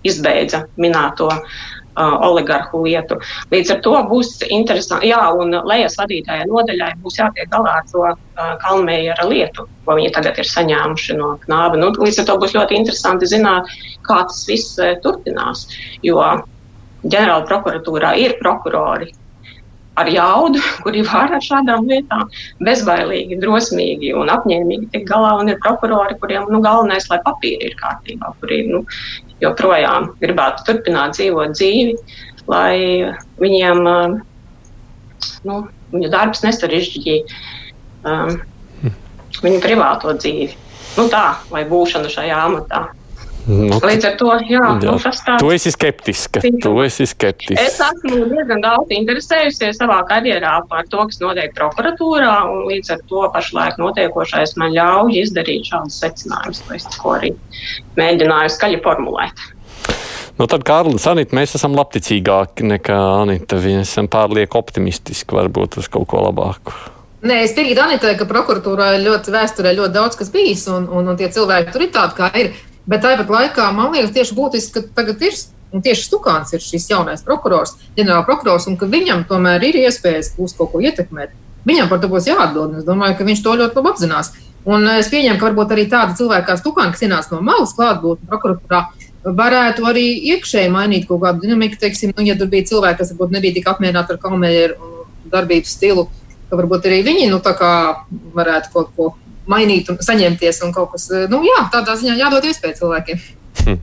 izbeidza 0.06 0.62
minēto 0.80 1.28
uh, 1.30 2.14
oligarhu 2.26 2.82
lietu. 2.86 3.18
Līdz 3.52 3.74
ar 3.74 3.80
to 3.84 3.94
būs 4.08 4.32
interesanti, 4.48 5.10
jā, 5.10 5.20
un 5.36 5.52
lejas 5.68 5.98
vadītājai 6.00 6.46
nodaļai 6.48 6.92
būs 7.04 7.18
jātiek 7.20 7.50
galā 7.52 7.76
ar 7.80 7.88
to 7.90 8.06
uh, 8.06 8.54
Kalmējera 8.62 9.26
lietu, 9.28 9.66
ko 9.84 9.98
viņi 9.98 10.14
tagad 10.16 10.40
ir 10.40 10.48
saņēmuši 10.48 11.18
no 11.20 11.34
knāba. 11.44 11.80
Nu, 11.80 11.92
līdz 11.96 12.22
ar 12.22 12.30
to 12.30 12.38
būs 12.40 12.56
ļoti 12.56 12.78
interesanti 12.80 13.28
zināt, 13.28 13.68
kā 14.08 14.22
tas 14.30 14.44
viss 14.48 14.78
uh, 14.80 14.94
turpinās, 15.04 15.66
jo 16.06 16.20
ģenerāla 17.04 17.44
prokuratūrā 17.48 18.14
ir 18.20 18.38
prokurori, 18.40 19.12
ar 20.00 20.10
jaudu, 20.12 20.60
kuri 20.84 21.02
var 21.06 21.34
ar 21.36 21.44
šādām 21.44 21.88
lietām 21.90 22.26
bezbailīgi, 22.66 23.38
drosmīgi 23.42 24.12
un 24.16 24.32
apņēmīgi 24.32 24.90
tikt 24.94 25.08
galā. 25.10 25.34
Un 25.40 25.52
ir 25.52 25.60
prokurori, 25.64 26.18
kuriem 26.22 26.48
nu, 26.52 26.62
galvenais, 26.64 27.08
lai 27.12 27.20
papīri 27.26 27.70
ir 27.70 27.76
kārtībā, 27.80 28.32
kuri 28.40 28.62
nu, 28.70 28.84
joprojām 29.40 30.12
gribētu 30.20 30.66
turpināt 30.68 31.16
dzīvot 31.16 31.56
dzīvi, 31.56 31.96
lai 32.50 32.76
viņiem 33.40 33.84
nu, 35.48 35.58
viņu 35.92 36.10
darbs 36.12 36.44
nesarežģīja 36.44 37.22
um, 38.08 38.40
viņu 39.40 39.60
privāto 39.64 40.14
dzīvi. 40.16 40.56
Nu, 40.98 41.06
tā, 41.12 41.40
vai 41.52 41.64
būšana 41.68 42.10
šajā 42.12 42.40
amatā. 42.48 42.88
Nu, 43.48 43.78
Līdz 43.80 44.06
ar 44.08 44.16
to, 44.20 44.32
jā, 44.44 44.60
jā. 44.60 44.72
Nu, 44.82 44.96
tas 45.00 45.22
tā. 45.24 45.36
Tu 45.40 45.52
esi 45.54 45.72
skeptiska. 45.72 46.42
Tu 46.44 46.72
esi 46.84 47.06
skeptiska. 47.08 47.62
Es 47.62 47.78
esmu 47.80 48.26
diezgan 48.30 48.60
daudz 48.64 48.92
interesējusies 48.94 49.80
savā 49.80 50.00
karjerā 50.10 50.58
par 50.70 50.88
to, 50.92 51.06
kas 51.08 51.22
notiek 51.22 51.54
prokuratūrā, 51.56 52.34
un 52.50 52.66
līdz 52.68 52.92
ar 52.96 53.00
to 53.10 53.24
pašlaik 53.34 53.80
notiekošais 53.80 54.56
man 54.60 54.74
ļauj 54.76 55.16
izdarīt 55.22 55.72
šādus 55.72 56.02
secinājumus, 56.04 56.62
ko 56.66 56.76
es 56.76 56.86
tikko 56.92 57.16
arī 57.16 57.32
mēģināju 57.98 58.54
skaļi 58.58 58.84
formulēt. 58.84 59.48
Nu, 60.40 60.46
tad, 60.48 60.62
kā 60.64 60.78
Arlīds, 60.80 61.04
Anita, 61.10 61.36
mēs 61.36 61.52
esam 61.58 61.74
labticīgāki 61.76 62.64
nekā 62.64 62.96
Anita. 63.24 63.58
Mēs 63.60 63.90
esam 63.90 64.08
pārlieku 64.08 64.56
optimistiski, 64.60 65.36
varbūt 65.36 65.80
uz 65.82 65.90
kaut 65.92 66.08
ko 66.12 66.22
labāku. 66.24 66.72
Nē, 67.20 67.42
es 67.44 67.52
piekrītu 67.52 67.82
Anitai, 67.84 68.14
ka 68.16 68.24
prokuratūrā 68.28 68.94
ir 68.96 69.04
ļoti 69.04 69.34
vēsturē 69.34 69.74
ļoti 69.76 69.92
daudz 69.92 70.16
kas 70.16 70.32
bijis, 70.32 70.64
un, 70.72 70.86
un, 70.88 71.10
un 71.12 71.18
tie 71.20 71.28
cilvēki 71.28 71.74
tur 71.74 71.84
ir 71.84 71.90
tādi, 71.92 72.16
kā 72.16 72.30
ir. 72.40 72.54
Bet 72.90 73.04
tāpat 73.04 73.30
laikā 73.30 73.70
man 73.76 73.94
liekas, 73.94 74.12
tieši 74.16 74.36
būtiski, 74.36 74.74
ka 74.74 75.00
tagad 75.00 75.22
ir. 75.26 75.36
Un 75.70 75.84
tieši 75.84 76.08
Stukāns 76.08 76.50
ir 76.50 76.62
šis 76.64 76.88
jaunais 76.90 77.20
prokurors, 77.22 77.76
ģenerāla 77.94 78.24
prokurors, 78.26 78.64
un 78.66 78.74
ka 78.74 78.88
viņam 78.90 79.20
tomēr 79.28 79.62
ir 79.68 79.76
iespējas 79.84 80.32
būs 80.34 80.56
kaut 80.58 80.72
ko 80.72 80.80
ietekmēt. 80.82 81.30
Viņam 81.68 81.90
par 81.92 82.00
to 82.02 82.08
būs 82.10 82.26
jāatbild. 82.26 82.80
Es 82.80 82.88
domāju, 82.88 83.14
ka 83.18 83.26
viņš 83.28 83.42
to 83.44 83.54
ļoti 83.60 83.78
labi 83.78 83.92
apzinās. 83.92 84.32
Un 84.66 84.88
es 84.96 85.06
pieņemu, 85.12 85.38
ka 85.38 85.46
varbūt 85.46 85.76
arī 85.76 85.84
tādi 85.92 86.18
cilvēki 86.18 86.48
kā 86.48 86.56
Stukāns, 86.58 86.96
kas 86.96 87.06
ienāca 87.06 87.36
no 87.36 87.40
malas 87.46 87.76
klātbūtnes 87.78 88.28
prokuratūrā, 88.32 88.82
varētu 89.38 89.86
arī 89.88 90.06
iekšēji 90.34 90.72
mainīt 90.74 91.06
kaut 91.08 91.22
kādu 91.22 91.46
dinamiku. 91.46 91.78
Teiksim, 91.80 92.16
nu, 92.16 92.26
ja 92.26 92.34
tur 92.40 92.50
bija 92.50 92.66
cilvēki, 92.72 92.98
kas 93.04 93.14
varbūt 93.14 93.38
nebija 93.38 93.60
tik 93.60 93.70
apmierināti 93.70 94.16
ar 94.16 94.20
Kalmēra 94.20 94.90
darbības 95.30 95.78
stilu, 95.78 96.08
ka 96.50 96.58
varbūt 96.58 96.90
arī 96.90 97.04
viņi 97.06 97.30
nu, 97.30 97.40
varētu 98.34 98.74
kaut 98.74 98.90
ko 98.96 99.12
mainīt 99.48 99.88
un 99.92 100.00
saņemties 100.04 100.62
un 100.66 100.74
kaut 100.76 100.92
kas, 100.94 101.10
eh, 101.10 101.28
nu 101.30 101.42
jā, 101.46 101.60
tādā 101.72 101.96
ziņā 102.00 102.18
jādod 102.20 102.50
iespēju 102.50 102.80
cilvēkiem. 102.82 103.22
Hmm. 103.64 103.80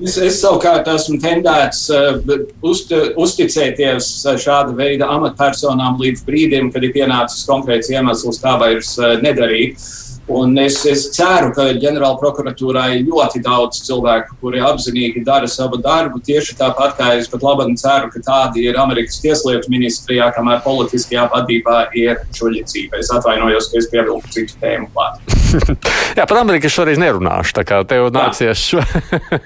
Es, 0.00 0.16
es 0.16 0.38
savukārt 0.40 0.86
esmu 0.88 1.18
tendēts 1.20 1.82
uh, 1.92 2.20
uz, 2.64 2.84
uzticēties 3.20 4.06
šāda 4.40 4.72
veida 4.78 5.08
amatpersonām 5.12 5.98
līdz 6.00 6.22
brīdim, 6.24 6.70
kad 6.72 6.86
ir 6.86 6.94
pienācis 6.94 7.44
konkrēts 7.48 7.90
iemesls, 7.92 8.40
kā 8.40 8.54
vairs 8.62 8.94
uh, 9.00 9.18
nedarīt. 9.20 9.82
Un 10.30 10.54
es, 10.58 10.76
es 10.86 11.08
ceru, 11.16 11.50
ka 11.50 11.64
ģenerāla 11.82 12.14
prokuratūrā 12.20 12.84
ir 12.94 13.08
ļoti 13.08 13.40
daudz 13.42 13.80
cilvēku, 13.88 14.36
kuri 14.40 14.62
apzinīgi 14.62 15.24
dara 15.26 15.48
savu 15.50 15.80
darbu. 15.82 16.22
Tieši 16.22 16.54
tāpat 16.60 16.94
kā 16.98 17.08
es 17.18 17.26
pat 17.32 17.42
labi 17.42 17.66
ceru, 17.80 18.10
ka 18.12 18.22
tādi 18.22 18.68
ir 18.68 18.78
Amerikas 18.78 19.18
Tieslietu 19.24 19.72
ministrijā, 19.72 20.30
kamēr 20.36 20.62
politiskajā 20.62 21.26
vadībā 21.34 21.78
ir 21.98 22.22
šuļicība. 22.38 23.02
Es 23.02 23.10
atvainojos, 23.14 23.72
ka 23.72 23.82
es 23.82 23.90
pievilku 23.90 24.30
citu 24.30 24.56
tēmu 24.62 24.92
klāt. 24.94 25.18
Jā, 26.18 26.24
par 26.24 26.38
Ameriku 26.40 26.70
es 26.70 26.76
šoreiz 26.76 27.02
nerunāšu. 27.02 27.58
Tā 27.58 27.66
kā 27.66 27.82
tev 27.88 28.08
nāksies 28.14 28.62
šo, 28.70 28.86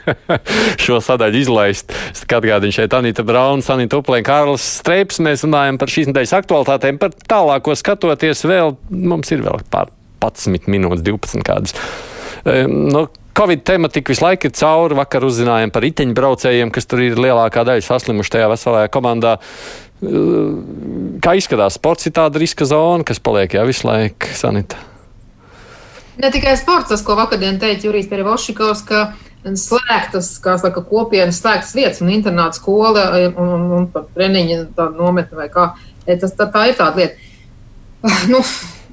šo 0.84 1.00
sadaļu 1.02 1.40
izlaist. 1.40 1.96
Es 2.12 2.22
atgādinu 2.28 2.76
šeit 2.76 2.94
Anita 2.94 3.24
Brauns, 3.26 3.72
Anita 3.72 4.02
Uplēna, 4.02 4.28
Kārlis 4.28 4.68
Streips. 4.82 5.22
Mēs 5.24 5.46
runājam 5.48 5.80
par 5.80 5.90
šīs 5.90 6.12
nedēļas 6.12 6.36
aktualitātēm, 6.42 7.00
par 7.00 7.16
tālāko 7.24 7.74
skatoties 7.80 8.44
vēl. 8.46 8.76
Mums 8.92 9.32
ir 9.32 9.46
vēl 9.46 9.64
pār 9.72 9.90
11 10.24 10.70
minūtes, 10.72 11.04
12 11.06 11.46
kādas. 11.46 11.76
Nu, 12.70 13.06
Covid 13.36 13.64
tematika 13.68 14.14
visu 14.14 14.24
laiku 14.24 14.48
ir 14.48 14.54
cauri. 14.56 14.96
Vakar 14.96 15.26
uzzinājām 15.26 15.72
par 15.74 15.84
riteņbraucējiem, 15.84 16.70
kas 16.72 16.88
tur 16.88 17.02
ir 17.04 17.18
lielākā 17.20 17.66
daļa 17.68 17.84
saslimuši 17.84 18.32
tajā 18.38 18.48
veselajā 18.52 18.90
komandā. 18.94 19.36
Kā 21.24 21.34
izskatās, 21.36 21.76
sports 21.76 22.08
ir 22.08 22.14
tāda 22.16 22.40
riska 22.40 22.68
zona, 22.68 23.04
kas 23.04 23.20
paliek 23.20 23.58
jau 23.58 23.66
visu 23.68 23.88
laiku 23.88 24.32
sanitā. 24.36 24.80
Ne 26.16 26.30
tikai 26.32 26.54
sports, 26.56 26.88
tas, 26.88 27.02
ko 27.04 27.16
vakardien 27.18 27.58
teica 27.60 27.90
Jurijs 27.90 28.08
Perevošikovs, 28.08 28.82
ka 28.88 29.02
slēgtas, 29.44 30.30
kā 30.42 30.56
saka, 30.58 30.80
kopienas 30.88 31.42
slēgtas 31.42 31.74
vietas 31.76 32.00
un 32.02 32.08
internāta 32.14 32.56
skola 32.56 33.04
un, 33.28 33.36
un, 33.44 33.66
un 33.76 33.90
pat 33.92 34.08
treniņa 34.16 34.62
nometne 34.96 35.38
vai 35.38 35.50
kā. 35.52 35.68
Tas, 36.06 36.32
tā, 36.38 36.48
tā 36.54 36.70
ir 36.70 36.80
tāda 36.80 37.02
lieta. 37.02 37.32
Nu, 38.32 38.40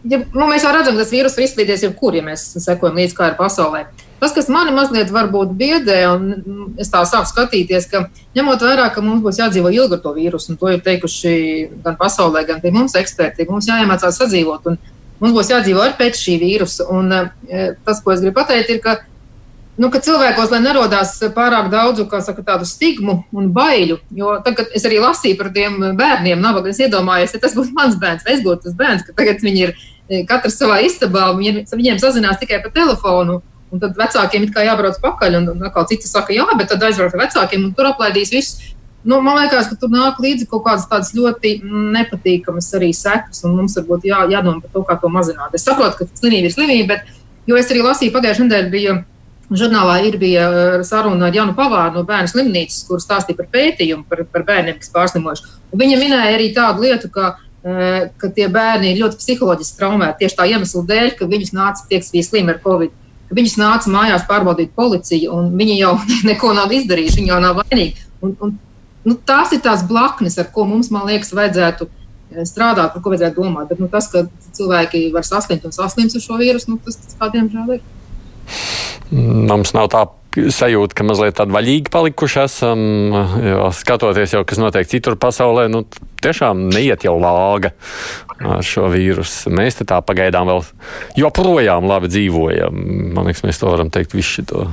ja, 0.10 0.20
nu, 0.34 0.48
mēs 0.50 0.66
jau 0.66 0.74
redzam, 0.76 0.98
ka 0.98 1.04
tas 1.04 1.14
vīrus 1.14 1.38
var 1.38 1.46
izplatīties 1.46 1.86
jebkur, 1.88 2.18
ja 2.18 2.24
mēs 2.26 2.46
sekojam 2.64 3.00
līdzi, 3.00 3.16
kā 3.18 3.32
ir 3.32 3.38
pasaulē. 3.40 3.86
Tas, 4.24 4.32
kas 4.32 4.48
mani 4.52 4.72
mazliet 4.72 5.12
varbūt 5.12 5.52
biedē, 5.60 5.98
un 6.14 6.76
es 6.80 6.92
tā 6.92 7.02
sāku 7.08 7.28
skatīties, 7.28 7.90
ka 7.92 8.06
ņemot 8.38 8.64
vērā, 8.64 8.88
ka 8.96 9.04
mums 9.04 9.24
būs 9.26 9.42
jādzīvo 9.42 9.72
ilgi 9.74 9.98
ar 9.98 10.04
to 10.04 10.14
vīrusu, 10.16 10.54
un 10.54 10.60
to 10.62 10.72
ir 10.72 10.84
teikuši 10.86 11.34
gan 11.84 11.98
pasaulē, 12.00 12.46
gan 12.48 12.62
pie 12.64 12.72
mums 12.72 12.96
eksperti, 13.00 13.50
mums 13.50 13.68
jāiemācās 13.68 14.22
sadzīvot, 14.22 14.70
un 14.72 14.80
mums 15.20 15.36
būs 15.36 15.52
jādzīvo 15.52 15.84
ar 15.84 15.98
pēc 16.00 16.20
šī 16.20 16.38
vīrusa. 16.40 16.88
Un 16.96 17.12
e, 17.18 17.26
tas, 17.84 18.00
ko 18.04 18.16
es 18.16 18.24
gribu 18.24 18.40
pateikt, 18.40 18.72
ir, 18.72 18.80
ka 18.84 19.02
nu, 19.76 19.90
ka 19.92 20.02
cilvēkos 20.04 20.54
nerodās 20.62 21.16
pārāk 21.36 21.70
daudz 21.74 22.04
saka, 22.26 22.46
tādu 22.46 22.68
stigmu 22.70 23.24
un 23.34 23.50
baiļu. 23.56 24.00
Jo 24.16 24.38
tagad 24.46 24.72
es 24.76 24.86
arī 24.88 25.02
lasīju 25.04 25.40
par 25.40 25.52
tiem 25.56 25.80
bērniem, 25.98 26.40
nabaga. 26.40 26.72
Es 26.72 26.82
iedomājos, 26.84 27.36
ja 27.36 27.44
tas 27.44 27.58
būtu 27.58 27.76
mans 27.76 27.98
bērns, 28.00 28.26
vai 28.28 28.38
es 28.38 28.46
būtu 28.46 28.70
tas 28.70 28.78
bērns, 28.78 29.08
ka 29.08 29.18
tagad 29.18 29.44
viņi 29.44 29.68
ir 29.68 29.76
katrs 30.30 30.60
savā 30.60 30.80
istabā, 30.86 31.30
viņi, 31.38 31.66
viņiem 31.72 32.00
sazinās 32.02 32.40
tikai 32.42 32.62
pa 32.64 32.72
telefonu. 32.74 33.42
Un 33.74 33.82
tad 33.82 33.96
vecākiem 33.98 34.44
ir 34.46 34.66
jābrauc 34.68 35.00
pakaļ, 35.02 35.40
un, 35.40 35.48
un 35.56 35.66
atkal 35.66 35.88
citi 35.90 36.06
saka, 36.06 36.30
jā, 36.36 36.46
bet 36.60 36.70
tad 36.70 36.84
aizbraukt 36.86 37.16
ar 37.18 37.24
vecākiem, 37.24 37.64
un 37.66 37.72
tur 37.74 37.90
aplaidīs 37.90 38.30
visu. 38.30 38.74
Nu, 39.04 39.18
man 39.26 39.40
liekas, 39.42 39.66
ka 39.68 39.76
tur 39.82 39.90
nāk 39.92 40.20
līdzi 40.22 40.46
kaut 40.52 40.62
kādas 40.68 40.86
tādas 40.88 41.10
ļoti 41.18 41.56
nepatīkamas 41.66 42.70
arī 42.78 42.92
sekas, 42.96 43.42
un 43.44 43.58
mums 43.58 43.74
varbūt 43.80 44.06
jā, 44.08 44.22
jādomā 44.32 44.62
par 44.62 44.72
to, 44.76 44.84
kā 44.88 44.96
to 45.02 45.10
mazināt. 45.12 45.58
Es 45.58 45.66
saprotu, 45.66 46.04
ka 46.04 46.22
slimība 46.22 46.48
ir 46.48 46.54
slimība, 46.54 46.88
bet, 46.94 47.26
jo 47.50 47.58
es 47.60 47.74
arī 47.74 47.82
lasīju 47.84 48.14
pagājušajā 48.14 48.48
nedēļā, 48.52 48.96
Žurnālā 49.54 49.98
ir 50.08 50.16
bija 50.18 50.46
uh, 50.50 50.84
saruna 50.88 51.28
ar 51.28 51.36
Janu 51.36 51.54
Pavāru 51.58 52.00
no 52.00 52.04
bērnu 52.08 52.32
slimnīcas, 52.32 52.80
kur 52.88 53.02
stāstīja 53.04 53.38
par 53.38 53.50
pētījumu 53.54 54.08
par, 54.10 54.24
par 54.32 54.46
bērniem, 54.48 54.80
kas 54.80 54.90
pārslimojuši. 54.94 55.50
Un 55.74 55.82
viņa 55.82 56.00
minēja 56.00 56.38
arī 56.38 56.48
tādu 56.56 56.86
lietu, 56.86 57.12
ka 57.14 57.36
ka 57.64 58.30
tie 58.36 58.50
bērni 58.52 58.92
ir 58.92 59.00
ļoti 59.00 59.20
psiholoģiski 59.22 59.80
traumēti 59.80 60.24
tieši 60.24 60.38
tā 60.40 60.48
iemesla 60.52 60.84
dēļ, 60.90 61.10
ka 61.20 61.30
viņus 61.32 61.54
nāca 61.56 61.88
tieks 61.88 62.12
bija 62.12 62.28
slimi 62.28 62.52
ar 62.52 62.60
covid. 62.64 62.92
Viņus 63.34 63.56
nāca 63.58 63.90
mājās 63.90 64.26
pārbaudīt 64.30 64.74
policija, 64.76 65.32
un 65.32 65.54
viņi 65.58 65.80
jau 65.80 65.94
neko 66.30 66.54
nav 66.58 66.74
izdarījuši, 66.76 67.22
viņi 67.22 67.32
jau 67.32 67.42
nav 67.44 67.62
vainīgi. 67.62 68.08
Un, 68.24 68.36
un, 68.44 68.56
nu, 69.08 69.18
tās 69.32 69.56
ir 69.56 69.64
tās 69.64 69.86
blaknes, 69.88 70.38
ar 70.42 70.50
ko 70.54 70.68
mums, 70.70 70.92
man 70.94 71.08
liekas, 71.08 71.32
vajadzētu 71.36 71.88
strādāt, 72.50 72.94
par 72.94 73.04
ko 73.04 73.14
vajadzētu 73.14 73.40
domāt. 73.40 73.70
Bet 73.72 73.80
nu, 73.82 73.88
tas, 73.92 74.10
ka 74.12 74.26
cilvēki 74.58 75.06
var 75.16 75.26
saslimt 75.28 75.66
un 75.68 75.76
saslimt 75.76 76.16
ar 76.16 76.24
šo 76.24 76.40
vīrusu, 76.42 76.74
nu, 76.74 76.82
tas, 76.84 77.00
tas 77.00 77.18
kādiem 77.20 77.48
žēl 77.54 77.78
ir. 77.78 77.88
Mums 79.14 79.74
nav 79.76 79.92
tā 79.94 80.04
sajūta, 80.34 80.98
ka 80.98 81.06
mazliet 81.06 81.38
tādi 81.38 81.54
vaļīgi 81.54 81.92
palikuši 81.94 82.40
esam. 82.44 82.82
Jo 83.44 83.70
skatoties 83.76 84.36
jau, 84.36 84.44
kas 84.48 84.62
notiek 84.62 84.90
citur 84.90 85.18
pasaulē, 85.20 85.68
nu, 85.72 85.84
tiešām 86.24 86.68
neiet 86.74 87.06
jau 87.06 87.16
lāga 87.22 87.74
ar 88.44 88.64
šo 88.66 88.90
vīrusu. 88.94 89.54
Mēs 89.54 89.80
te 89.80 89.88
tā 89.90 90.00
pagaidām 90.06 90.50
vēl 90.50 90.64
joprojām 91.20 91.88
labi 91.90 92.12
dzīvojam. 92.12 92.82
Man 93.16 93.30
liekas, 93.30 93.46
mēs 93.46 93.62
to 93.62 93.72
varam 93.72 93.94
teikt 93.94 94.16
visu 94.18 94.42
šo 94.42 94.68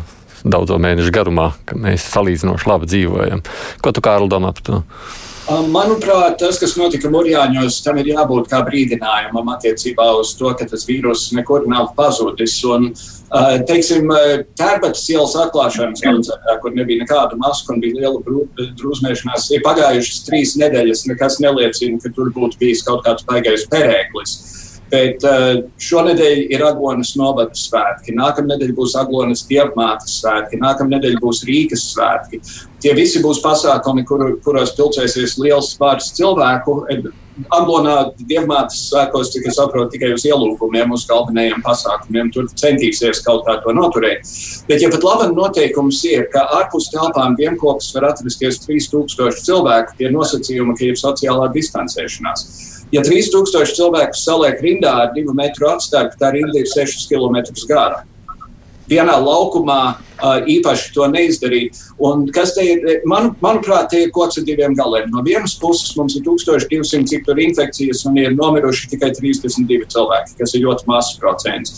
daudzo 0.45 0.79
mēnešu 0.81 1.13
garumā, 1.13 1.51
ka 1.69 1.77
mēs 1.77 2.07
salīdzinoši 2.15 2.71
labi 2.71 2.89
dzīvojam. 2.89 3.43
Ko 3.85 3.93
tu, 3.93 4.05
Kārl, 4.05 4.31
domā 4.31 4.55
par 4.57 4.65
to? 4.65 4.81
Manuprāt, 5.51 6.37
tas, 6.39 6.61
kas 6.63 6.77
notika 6.79 7.09
Mūrjāņos, 7.11 7.81
tam 7.83 7.97
ir 7.99 8.13
jābūt 8.13 8.47
kā 8.53 8.61
brīdinājumam 8.63 9.49
attiecībā 9.51 10.07
uz 10.21 10.37
to, 10.39 10.53
ka 10.55 10.69
tas 10.71 10.85
vīrus 10.87 11.25
nekur 11.35 11.67
nav 11.71 11.89
pazudis. 11.97 12.55
Un, 12.71 12.93
teiksim, 13.67 14.13
Tērbatas 14.61 15.03
ielas 15.11 15.35
atklāšanas 15.43 16.05
koncertā, 16.07 16.55
kur 16.63 16.77
nebija 16.77 17.03
nekādu 17.03 17.41
masku 17.43 17.75
un 17.75 17.83
bija 17.83 17.99
liela 17.99 18.23
drūzmēšanās, 18.79 19.51
ir 19.57 19.67
pagājušas 19.67 20.23
trīs 20.29 20.55
nedēļas. 20.61 21.09
Nekas 21.11 21.41
neliecina, 21.43 21.99
ka 21.99 22.15
tur 22.15 22.31
būtu 22.37 22.61
bijis 22.63 22.87
kaut 22.87 23.03
kāds 23.09 23.27
baigais 23.27 23.67
perēklis. 23.73 24.39
Bet 24.91 25.25
uh, 25.27 25.63
šonadēļ 25.79 26.45
ir 26.51 26.65
Aglonas 26.67 27.13
novadas 27.19 27.69
svētki, 27.69 28.17
nākamā 28.19 28.55
nedēļa 28.55 28.75
būs 28.75 28.97
Aglonas 28.99 29.45
dievmātes 29.47 30.19
svētki, 30.19 30.59
nākamā 30.63 30.97
nedēļa 30.97 31.23
būs 31.23 31.45
Rīgas 31.47 31.87
svētki. 31.93 32.43
Tie 32.83 32.95
visi 32.99 33.23
būs 33.23 33.43
pasākumi, 33.45 34.05
kur, 34.09 34.27
kuros 34.45 34.75
pilcēsies 34.79 35.39
liels 35.39 35.75
pāris 35.79 36.11
cilvēku. 36.19 36.81
Aglonā 37.55 37.95
dievmātes 38.29 38.83
svētkos, 38.89 39.31
cik 39.33 39.47
es 39.51 39.57
saprotu, 39.59 39.95
tikai 39.95 40.13
uz 40.15 40.25
ielūkumiem, 40.29 40.93
uz 40.95 41.07
galvenajiem 41.09 41.63
pasākumiem. 41.65 42.31
Tur 42.35 42.49
centīsies 42.53 43.23
kaut 43.27 43.47
kā 43.47 43.57
to 43.65 43.75
noturēt. 43.77 44.27
Bet, 44.69 44.83
ja 44.83 44.91
pat 44.93 45.07
labi 45.07 45.31
noteikums 45.33 46.03
ir, 46.11 46.27
ka 46.33 46.45
ārpus 46.59 46.91
telpām 46.95 47.39
vienopus 47.39 47.91
var 47.97 48.11
atrasties 48.11 48.61
3000 48.67 49.41
cilvēku, 49.47 49.97
tie 49.99 50.13
nosacījumi, 50.13 50.77
ka 50.79 50.91
ir 50.91 51.01
sociālā 51.01 51.49
distancēšanās. 51.55 52.47
Ja 52.95 53.05
3000 53.07 53.77
cilvēku 53.79 54.19
saliek 54.19 54.63
rindā 54.65 54.97
ar 55.05 55.13
divu 55.15 55.35
metru 55.39 55.71
atstarpi, 55.71 56.19
tā 56.21 56.33
rinda 56.35 56.59
ir 56.59 56.71
6 56.71 57.07
km 57.11 57.39
gara. 57.71 58.03
Vienā 58.91 59.17
laukumā 59.23 59.81
īpaši 60.51 60.93
to 60.95 61.07
neizdarīt. 61.09 61.79
Un 62.03 62.27
kas 62.35 62.55
te 62.57 62.65
ir, 62.67 63.03
man, 63.09 63.31
manuprāt, 63.45 63.91
tie 63.93 64.05
ir 64.07 64.15
koks 64.15 64.41
ar 64.41 64.47
diviem 64.49 64.75
galiem. 64.79 65.11
No 65.15 65.23
vienas 65.27 65.57
puses 65.61 65.95
mums 65.97 66.17
ir 66.19 66.25
1200 66.27 67.07
cik 67.09 67.27
tur 67.29 67.41
infekcijas 67.41 68.05
un 68.11 68.19
ir 68.21 68.35
nomiruši 68.37 68.91
tikai 68.95 69.13
32 69.17 69.89
cilvēki, 69.95 70.37
kas 70.41 70.57
ir 70.57 70.67
ļoti 70.67 70.91
mazs 70.91 71.19
procents. 71.23 71.77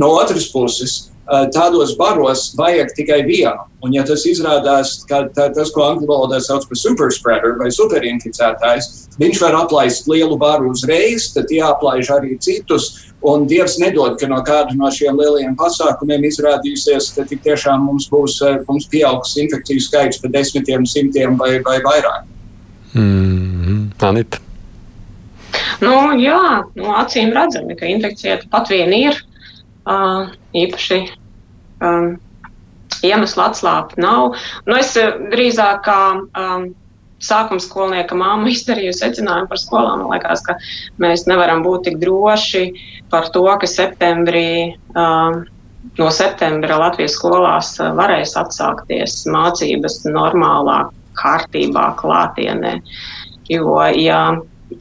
No 0.00 0.10
otras 0.16 0.48
puses, 0.50 1.13
tādos 1.26 1.94
baros 1.96 2.52
vajag 2.58 2.92
tikai 2.96 3.22
vienu. 3.24 3.64
Un, 3.84 3.92
ja 3.92 4.04
tas 4.04 4.24
izrādās, 4.28 5.02
ka 5.08 5.26
tā, 5.36 5.50
tas, 5.52 5.70
ko 5.72 5.84
angļu 5.84 6.08
valodā 6.08 6.38
sauc 6.40 6.64
par 6.68 6.78
superspreader 6.80 7.56
vai 7.60 7.70
superinficētājs, 7.72 8.90
viņš 9.20 9.40
var 9.42 9.58
aplaist 9.58 10.08
lielu 10.08 10.36
baru 10.40 10.70
uzreiz, 10.72 11.30
tad 11.34 11.52
jāaplaiž 11.52 12.12
arī 12.14 12.38
citus. 12.40 12.92
Un 13.24 13.46
Dievs 13.48 13.78
nedod, 13.80 14.18
ka 14.20 14.28
no 14.28 14.42
kāda 14.44 14.76
no 14.76 14.90
šiem 14.92 15.16
lielajiem 15.20 15.56
pasākumiem 15.56 16.26
izrādīsies, 16.28 17.12
ka 17.16 17.24
tik 17.28 17.44
tiešām 17.44 17.86
mums 17.88 18.08
būs 18.12 18.40
mums 18.68 18.88
pieaugs 18.92 19.36
infekciju 19.40 19.84
skaits 19.84 20.20
par 20.20 20.32
desmitiem, 20.32 20.84
simtiem 20.88 21.36
vai, 21.40 21.56
vai 21.64 21.78
vairāk. 21.84 22.26
Mm, 22.94 23.92
Anita. 24.04 24.40
Nu, 25.80 25.94
jā, 26.20 26.64
nu, 26.76 26.90
acīm 26.98 27.32
redzami, 27.34 27.76
ka 27.78 27.88
infekcija 27.88 28.42
pat 28.52 28.70
vien 28.72 28.92
ir. 28.96 29.18
Īpaši 29.84 31.00
um, 31.84 32.14
iemeslu 33.04 33.44
atslābt 33.44 33.98
nav. 34.00 34.38
Nu, 34.68 34.78
es 34.78 34.94
drīzāk 34.96 35.84
kā 35.84 35.98
um, 36.24 36.68
sākuma 37.24 37.62
skolnieka 37.62 38.16
māma 38.18 38.50
izdarīju 38.54 38.94
secinājumu 38.96 39.50
par 39.50 39.60
skolām. 39.60 40.04
Man 40.04 40.14
liekas, 40.14 40.44
ka 40.46 40.56
mēs 41.02 41.26
nevaram 41.30 41.64
būt 41.66 41.88
tik 41.88 41.98
droši 42.02 42.68
par 43.12 43.28
to, 43.34 43.44
ka 43.60 43.68
septembrī, 43.70 44.74
um, 44.96 45.44
no 46.00 46.08
septembra 46.14 46.80
Latvijas 46.80 47.18
skolās 47.18 47.76
varēs 47.98 48.34
atsākties 48.40 49.22
mācības 49.30 50.02
normālā 50.08 50.84
kārtībā, 51.20 51.92
klātienē. 52.00 52.78
Jo, 53.52 53.76
ja 53.92 54.20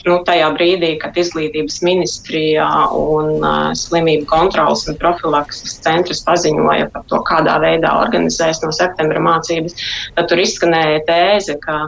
nu, 0.07 0.15
tajā 0.27 0.49
brīdī, 0.55 0.93
kad 1.01 1.17
izglītības 1.19 1.79
ministrijā 1.85 2.67
un 2.97 3.37
uh, 3.39 3.71
slimību 3.77 4.27
kontrolas 4.29 4.85
un 4.89 4.97
profilakses 5.01 5.77
centrs 5.85 6.23
paziņoja 6.27 6.89
par 6.93 7.05
to, 7.11 7.21
kādā 7.29 7.57
veidā 7.63 7.93
organizēs 8.01 8.63
no 8.63 8.71
septembra 8.75 9.21
mācības, 9.23 9.77
tad 10.17 10.29
tur 10.31 10.41
izskanēja 10.43 11.03
tēze, 11.09 11.57
ka 11.63 11.83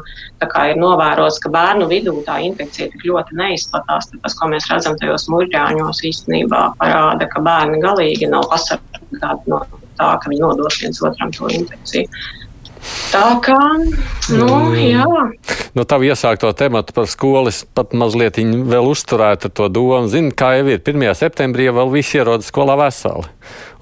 kā 0.45 0.67
ir 0.71 0.77
novērots, 0.81 1.39
ka 1.41 1.49
bērnu 1.53 1.87
vidū 1.89 2.13
tā 2.27 2.37
infekcija 2.45 2.91
tik 2.93 3.07
ļoti 3.09 3.39
neizplatās. 3.39 4.11
Tas, 4.13 4.37
ko 4.37 4.51
mēs 4.51 4.69
redzam 4.71 4.97
tajos 5.01 5.25
mūžģāņos, 5.33 6.03
īstenībā 6.11 6.61
parāda, 6.81 7.27
ka 7.31 7.41
bērni 7.45 7.81
galīgi 7.83 8.29
nav 8.31 8.45
pasargāti 8.51 9.51
no 9.51 9.63
tā, 9.99 10.11
ka 10.21 10.31
viņi 10.31 10.43
nodos 10.43 10.81
viens 10.81 11.01
otram 11.03 11.33
šo 11.35 11.49
infekciju. 11.55 12.09
Tā 13.11 13.27
kā, 13.43 13.59
nu, 14.35 14.47
mm. 14.47 14.75
jā. 14.83 15.05
No 15.75 15.83
tā 15.87 15.97
iesākto 16.03 16.51
tematu 16.57 16.95
par 16.95 17.09
skolas 17.11 17.63
pat 17.75 17.95
mazliet 17.97 18.37
vēl 18.39 18.89
uzturēt 18.91 19.47
ar 19.47 19.53
to 19.55 19.67
domu. 19.71 20.07
Zini, 20.11 20.33
kā 20.35 20.53
jau 20.59 20.69
ir 20.71 20.79
1. 20.81 21.05
septembrī, 21.17 21.67
jau 21.69 21.87
visi 21.91 22.19
ierodas 22.19 22.51
skolā 22.51 22.77
veseli. 22.79 23.27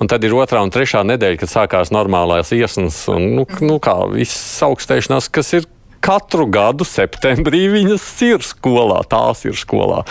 Un 0.01 0.09
tad 0.11 0.25
ir 0.25 0.35
otrā 0.37 0.63
un 0.65 0.73
trešā 0.73 1.03
nedēļa, 1.07 1.39
kad 1.41 1.51
sākās 1.51 1.93
normālās 1.93 2.51
iesnas 2.55 3.03
un, 3.13 3.29
nu, 3.37 3.47
nu 3.61 3.79
kā, 3.83 3.95
viss 4.11 4.61
augstēšanās, 4.65 5.29
kas 5.33 5.53
ir 5.59 5.69
katru 6.03 6.47
gadu 6.51 6.85
septembrī 6.87 7.65
viņas 7.71 8.05
ir 8.27 8.43
skolā, 8.43 8.99
tās 9.07 9.45
ir 9.47 9.55
skolā. 9.57 10.03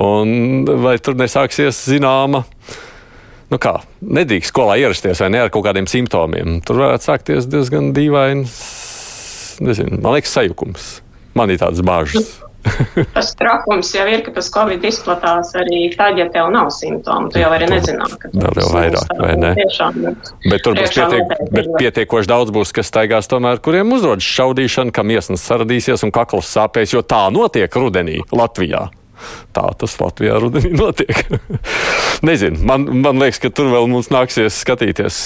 Un 0.00 0.64
vai 0.84 0.96
tur 1.02 1.18
nesāksies 1.18 1.82
zināma 1.90 2.46
nu 3.52 3.60
kā, 3.62 3.76
nedrīkst 4.00 4.52
skolā 4.52 4.78
ierasties 4.82 5.22
vai 5.22 5.30
ne 5.34 5.44
ar 5.44 5.52
kaut 5.54 5.66
kādiem 5.68 5.88
simptomiem. 5.90 6.60
Tur 6.66 6.82
varētu 6.82 7.10
sākties 7.10 7.50
diezgan 7.50 7.92
dīvains, 7.96 8.56
nezinu, 9.64 10.00
man 10.00 10.18
liekas, 10.18 10.34
sajukums. 10.38 10.90
Man 11.36 11.52
ir 11.52 11.60
tāds 11.60 11.82
bāžas. 11.84 12.38
tas 13.14 13.30
trakums 13.38 13.90
jau 13.94 14.04
ir, 14.10 14.22
ka 14.26 14.32
tas 14.34 14.48
covid 14.50 14.84
izplatās 14.88 15.52
arī 15.58 15.86
tad, 15.94 16.18
ja 16.18 16.26
tev 16.32 16.48
nav 16.54 16.70
simptomu. 16.74 17.30
Tu 17.32 17.42
jau 17.42 17.50
arī 17.54 17.68
nezināt, 17.70 18.16
ka 18.22 18.30
tas 18.32 18.58
ir 18.64 18.74
vairāk, 18.74 19.14
vai 19.20 19.32
ne? 19.38 19.52
Tiešām, 19.58 20.00
bet 20.50 20.64
tur 20.64 20.78
būs 20.78 20.94
pietiek, 20.96 21.34
bet 21.54 21.70
pietiekoši 21.76 22.32
daudz 22.32 22.54
būs, 22.56 22.74
kas 22.76 22.90
staigās 22.90 23.30
tomēr, 23.30 23.62
kuriem 23.62 23.94
uzrodas 23.96 24.26
šaudīšana, 24.26 24.94
kam 24.96 25.14
iesnas 25.14 25.46
saradīsies 25.46 26.06
un 26.06 26.14
kakls 26.14 26.50
sāpēs, 26.56 26.96
jo 26.96 27.04
tā 27.06 27.26
notiek 27.34 27.78
rudenī 27.78 28.22
Latvijā. 28.34 28.88
Tā 29.56 29.66
tas 29.80 29.96
Latvijā 30.00 30.38
rudenī 30.42 30.72
notiek. 30.82 31.24
Nezinu, 32.26 32.60
man, 32.66 32.88
man 33.02 33.22
liekas, 33.22 33.40
ka 33.42 33.52
tur 33.54 33.72
vēl 33.72 33.88
mums 33.90 34.12
nāksies 34.14 34.62
skatīties. 34.64 35.20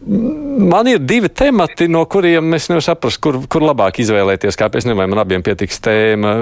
Man 0.00 0.88
ir 0.88 1.02
divi 1.04 1.28
temati, 1.28 1.84
no 1.92 2.06
kuriem 2.08 2.54
es 2.56 2.70
nevaru 2.70 2.84
saprast, 2.86 3.20
kur, 3.20 3.42
kur 3.52 3.66
labāk 3.66 4.00
izvēlēties. 4.00 4.56
Kāpēc 4.58 4.88
ne, 4.88 4.96
vai 4.96 5.06
man 5.12 5.20
abiem 5.20 5.44
pietiks 5.44 5.82
tēma. 5.84 6.32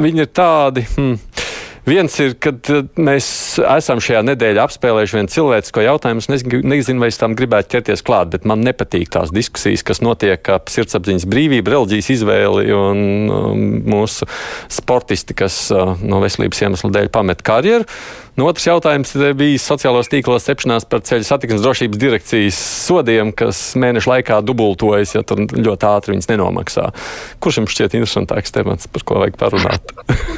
Viņi 0.00 0.26
ir 0.26 0.34
tādi. 0.36 0.84
Hmm. 0.98 1.16
Viens 1.88 2.14
ir, 2.20 2.34
kad 2.42 2.68
eh, 2.72 2.84
mēs 3.00 3.26
esam 3.64 4.02
šajā 4.04 4.20
nedēļā 4.28 4.64
apspēlējuši 4.66 5.16
vienu 5.16 5.32
cilvēcisko 5.32 5.84
jautājumu. 5.86 6.22
Es 6.22 6.30
nezinu, 6.30 7.00
vai 7.00 7.10
es 7.12 7.20
tam 7.20 7.36
gribētu 7.38 7.74
ķerties 7.76 8.04
klāt, 8.06 8.32
bet 8.34 8.46
man 8.48 8.64
nepatīk 8.66 9.08
tās 9.14 9.32
diskusijas, 9.34 9.84
kas 9.86 10.02
notiek 10.04 10.52
ap 10.52 10.68
sirdsapziņas 10.72 11.28
brīvību, 11.30 11.72
reliģijas 11.74 12.10
izvēli 12.16 12.68
un 12.76 13.04
um, 13.32 13.62
mūsu 13.94 14.28
sportisti, 14.72 15.36
kas 15.38 15.62
uh, 15.74 15.94
no 16.04 16.20
veselības 16.24 16.66
iemeslu 16.66 16.92
dēļ 16.94 17.12
pamet 17.14 17.44
karjeru. 17.46 17.88
Nu, 18.40 18.46
otrs 18.48 18.64
jautājums 18.64 19.10
bija 19.36 19.60
sociālos 19.60 20.08
tīklos 20.08 20.46
cepšanās 20.48 20.86
par 20.88 21.02
ceļu 21.04 21.26
satiksmes 21.28 21.60
drošības 21.60 21.98
direkcijas 22.00 22.56
sodiem, 22.86 23.34
kas 23.36 23.58
mēnešu 23.76 24.08
laikā 24.08 24.38
dubultojas, 24.48 25.12
ja 25.12 25.20
tur 25.28 25.42
ļoti 25.44 25.84
ātri 25.84 26.14
viņas 26.14 26.30
nenomaksā. 26.30 26.86
Kurš 27.44 27.58
jums 27.60 27.74
šķiet 27.74 27.98
interesantāks 27.98 28.54
temats, 28.54 28.88
par 28.88 29.04
ko 29.04 29.18
vajag 29.20 29.36
parunāt? 29.42 29.92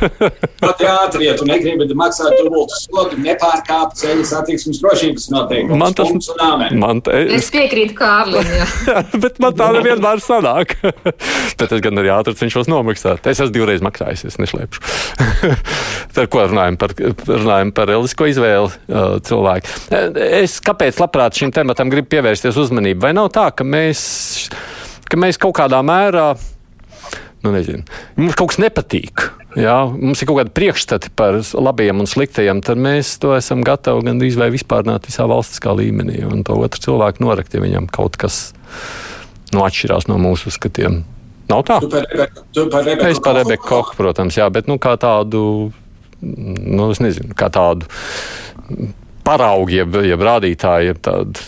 Pat 0.64 0.82
ātri, 0.82 1.28
ja 1.28 1.36
tu 1.38 1.46
negribi 1.46 1.86
maksāt 1.94 2.34
dubultu 2.40 2.80
sodu, 2.80 3.20
nepārkāpt 3.22 3.94
ceļu 4.02 4.26
satiksmes 4.32 4.82
drošības 4.82 5.28
noteikumus. 5.36 5.78
Man 5.84 5.94
tas, 5.94 6.74
man, 6.74 7.04
es, 7.06 7.30
es 7.38 7.52
piekrītu 7.54 7.94
Kārlim. 8.02 8.50
bet 9.22 9.38
man 9.44 9.54
tā 9.62 9.70
nevienmēr 9.78 10.24
sanāk. 10.26 10.74
Bet 11.62 11.70
es 11.70 11.82
gan 11.84 12.00
arī 12.00 12.10
ātri 12.10 12.34
cenšos 12.34 12.66
nomaksāt. 12.66 13.22
Es 13.30 13.38
esmu 13.38 13.54
divreiz 13.54 13.82
maksājis, 13.84 14.24
es 14.26 14.38
neslēpšu. 14.42 14.82
par 16.16 16.30
ko 16.32 16.46
runājam? 16.50 16.78
Par, 16.80 16.94
runājam 17.28 17.70
par 17.76 17.91
reliģisko 17.92 18.30
izvēli 18.32 18.98
cilvēku. 19.28 19.76
Es 20.42 20.58
kāpēc 20.64 20.98
labprāt 21.02 21.38
šim 21.38 21.52
tematam 21.54 21.92
gribu 21.92 22.10
pievērsties 22.16 22.58
uzmanību? 22.64 23.04
Vai 23.04 23.12
nav 23.16 23.30
tā, 23.36 23.50
ka 23.54 23.66
mēs, 23.66 24.02
ka 25.08 25.20
mēs 25.20 25.40
kaut 25.40 25.56
kādā 25.60 25.84
mērā 25.86 26.32
nu, 27.42 27.50
nezinu, 27.50 27.82
mums 28.18 28.36
kaut 28.38 28.52
kas 28.52 28.60
nepatīk. 28.62 29.28
Jā, 29.58 29.82
mums 29.90 30.22
ir 30.22 30.28
kaut 30.30 30.38
kādi 30.40 30.54
priekšstati 30.56 31.10
par 31.18 31.36
labiem 31.52 32.00
un 32.00 32.08
sliktajiem, 32.08 32.62
tad 32.64 32.80
mēs 32.80 33.16
to 33.20 33.34
esam 33.36 33.64
gatavi 33.66 34.06
gandrīz 34.06 34.38
vai 34.40 34.48
vispārnāt 34.54 35.08
visā 35.10 35.26
valstiskā 35.28 35.74
līmenī. 35.76 36.22
Un 36.24 36.46
to 36.46 36.56
otru 36.62 36.80
cilvēku 36.86 37.24
norakt, 37.26 37.52
ja 37.52 37.60
viņam 37.60 37.90
kaut 37.92 38.16
kas 38.20 38.46
nu, 39.52 39.60
atšķirās 39.66 40.08
no 40.08 40.16
mūsu 40.22 40.48
uzskatiem. 40.52 41.02
Nav 41.50 41.66
tā? 41.68 41.82
Tu 41.82 42.64
par 42.72 42.86
Rebeku, 43.36 43.66
Kochu, 43.66 43.98
protams, 43.98 44.38
jā, 44.38 44.46
bet 44.54 44.70
nu, 44.70 44.78
kā 44.80 44.94
tādu, 45.00 45.72
nu, 46.22 46.90
es 46.92 47.02
nezinu, 47.02 47.34
kā 47.38 47.50
tādu 47.52 47.88
paraugi, 49.26 49.78
jeb, 49.82 50.00
jeb 50.06 50.24
rādītāji, 50.26 50.90
jeb 50.90 51.02
tāda 51.04 51.46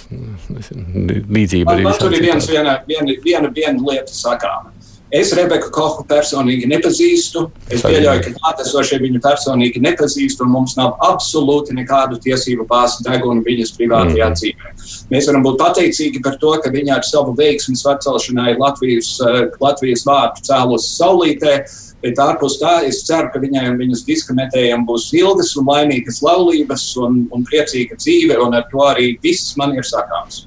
līdzība. 1.35 1.75
Man, 1.75 1.89
man 1.89 1.99
tur 1.99 2.15
ir 2.15 2.29
viens, 2.29 2.47
viena, 2.51 2.79
viena, 2.89 3.19
viena, 3.25 3.51
viena 3.55 3.91
lieta 3.91 4.15
sakāma. 4.15 4.75
Es 5.15 5.31
Rebeku 5.37 5.69
Kohu 5.71 6.03
personīgi 6.11 6.67
nepazīstu. 6.67 7.45
Es 7.71 7.85
pieļauju, 7.85 8.23
ka 8.25 8.33
klātesošie 8.35 8.99
viņu 9.03 9.21
personīgi 9.23 9.83
nepazīst, 9.85 10.41
un 10.43 10.51
mums 10.51 10.75
nav 10.79 10.97
absolūti 11.07 11.77
nekādu 11.77 12.19
tiesību 12.25 12.67
bāzi 12.71 13.05
degunu 13.07 13.45
viņas 13.47 13.75
privātajā 13.77 14.31
mm. 14.31 14.39
dzīvē. 14.41 14.73
Mēs 15.13 15.29
varam 15.31 15.45
būt 15.47 15.61
pateicīgi 15.61 16.23
par 16.25 16.39
to, 16.43 16.57
ka 16.65 16.73
viņa 16.75 16.97
ar 16.97 17.07
savu 17.07 17.37
veiksmu 17.39 17.79
atcelšanai 17.93 18.57
Latvijas, 18.59 19.13
eh, 19.23 19.41
Latvijas 19.63 20.03
vārdu 20.09 20.43
cēlus 20.49 20.91
saulītē. 20.97 21.57
Bet 22.05 22.21
ārpus 22.21 22.59
tā, 22.61 22.75
es 22.85 23.01
ceru, 23.09 23.31
ka 23.33 23.41
viņai 23.41 23.65
un 23.71 23.79
viņas 23.81 24.05
diskametējiem 24.05 24.85
būs 24.85 25.09
ilgas 25.17 25.55
un 25.57 25.71
laimīgas 25.71 26.21
laulības 26.25 26.91
un, 27.01 27.23
un 27.33 27.47
priecīga 27.49 27.97
dzīve, 27.97 28.37
un 28.45 28.59
ar 28.59 28.69
to 28.69 28.85
arī 28.85 29.15
viss 29.25 29.55
man 29.57 29.73
ir 29.79 29.89
sakāms. 29.89 30.45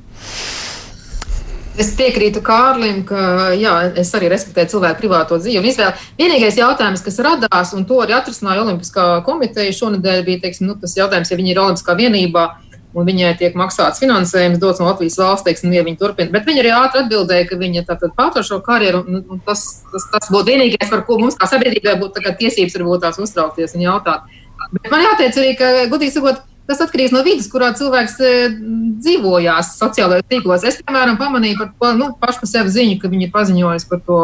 Es 1.77 1.91
piekrītu 1.97 2.41
Kārlim, 2.45 3.03
ka 3.05 3.51
jā, 3.57 3.73
es 4.01 4.09
arī 4.17 4.31
respektēju 4.33 4.71
cilvēku 4.71 5.01
privāto 5.01 5.37
dzīvi 5.37 5.59
un 5.61 5.67
izvēli. 5.69 6.05
Vienīgais 6.17 6.57
jautājums, 6.57 7.03
kas 7.05 7.19
radās, 7.25 7.73
un 7.77 7.85
to 7.89 7.99
arī 8.01 8.15
atrisināja 8.17 8.63
Olimpiskā 8.63 9.05
komiteja 9.25 9.75
šonadēļ, 9.77 10.23
bija 10.25 10.45
teiksim, 10.45 10.69
nu, 10.69 10.77
tas 10.81 10.97
jautājums, 10.97 11.29
ja 11.29 11.37
viņi 11.37 11.53
ir 11.53 11.61
Olimpiskā 11.61 11.97
vienībā 11.97 12.47
un 12.95 13.07
viņai 13.07 13.33
tiek 13.39 13.55
maksāts 13.59 14.01
finansējums, 14.01 14.59
dots 14.61 14.81
no 14.81 14.87
Latvijas 14.87 15.17
valsts, 15.19 15.45
teiksim, 15.47 15.73
ja 15.75 15.83
viņi 15.85 15.99
turpina. 15.99 16.31
Bet 16.33 16.47
viņi 16.47 16.63
arī 16.63 16.73
ātri 16.77 17.03
atbildēja, 17.03 17.47
ka 17.49 17.59
viņa 17.59 17.85
tātad 17.89 18.15
pārtrauc 18.17 18.47
šo 18.47 18.59
karjeru, 18.65 19.03
un, 19.03 19.23
un 19.35 19.41
tas, 19.45 19.63
tas, 19.91 20.09
tas 20.13 20.31
būtu 20.33 20.53
vienīgais, 20.53 20.91
par 20.91 21.03
ko 21.07 21.19
mums 21.21 21.37
kā 21.37 21.49
sabiedrībai 21.51 21.97
būtu 22.01 22.23
tiesības 22.39 22.77
varbūt 22.79 23.03
tās 23.05 23.19
uztraukties 23.21 23.75
un 23.77 23.87
jautāt. 23.87 24.37
Bet 24.71 24.91
man 24.91 25.03
jāteic 25.05 25.39
arī, 25.39 25.55
ka, 25.59 25.73
gudīgi 25.91 26.15
sakot, 26.17 26.45
Tas 26.67 26.81
atkarīgs 26.83 27.13
no 27.15 27.21
vidas, 27.23 27.45
kurā 27.47 27.69
cilvēks 27.79 28.17
e, 28.19 28.29
dzīvojās 28.99 29.69
sociālajos 29.79 30.25
tīklos. 30.27 30.65
Es, 30.67 30.81
piemēram, 30.83 31.15
pamanīju 31.19 31.69
par 31.79 31.95
nu, 31.95 32.09
pašu 32.19 32.41
par 32.41 32.49
sevi 32.51 32.73
ziņu, 32.75 32.97
ka 32.99 33.11
viņi 33.13 33.29
ir 33.29 33.31
paziņojuši 33.31 33.87
par 33.87 34.01
to 34.03 34.17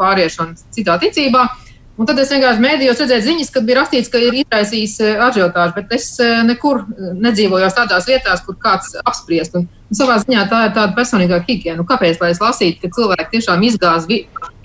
pāriešanu 0.00 0.56
citā 0.72 0.96
ticībā. 1.02 1.44
Un 1.94 2.08
tad 2.10 2.18
es 2.18 2.30
vienkārši 2.32 2.62
mēdījos 2.62 2.98
redzēju 3.04 3.22
ziņas, 3.22 3.50
kad 3.54 3.66
bija 3.68 3.78
rakstīts, 3.78 4.10
ka 4.10 4.18
ir 4.18 4.34
izraisījis 4.40 4.96
ažiotāžu, 5.28 5.76
bet 5.76 5.92
es 5.94 6.08
e, 6.18 6.26
nekur 6.42 6.80
nedzīvoju 7.22 7.68
tādās 7.76 8.08
vietās, 8.10 8.42
kur 8.42 8.56
kāds 8.58 8.96
apspriest. 9.04 9.54
Un, 9.60 9.68
un 9.70 9.98
savā 10.00 10.16
ziņā 10.24 10.42
tā 10.50 10.64
ir 10.66 10.74
tāda 10.74 10.90
personīgā 10.96 11.38
higiēna. 11.46 11.78
Nu, 11.78 11.86
kāpēc 11.86 12.18
lai 12.18 12.32
es 12.34 12.42
lasītu, 12.42 12.82
ka 12.82 12.90
cilvēki 12.98 13.30
tiešām 13.36 13.62
izgāz, 13.70 14.10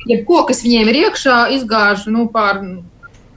jebko, 0.09 0.41
kas 0.49 0.63
viņiem 0.65 0.89
ir 0.89 1.01
iekšā, 1.03 1.37
izgāž 1.59 2.07
nu, 2.09 2.25
pār 2.33 2.63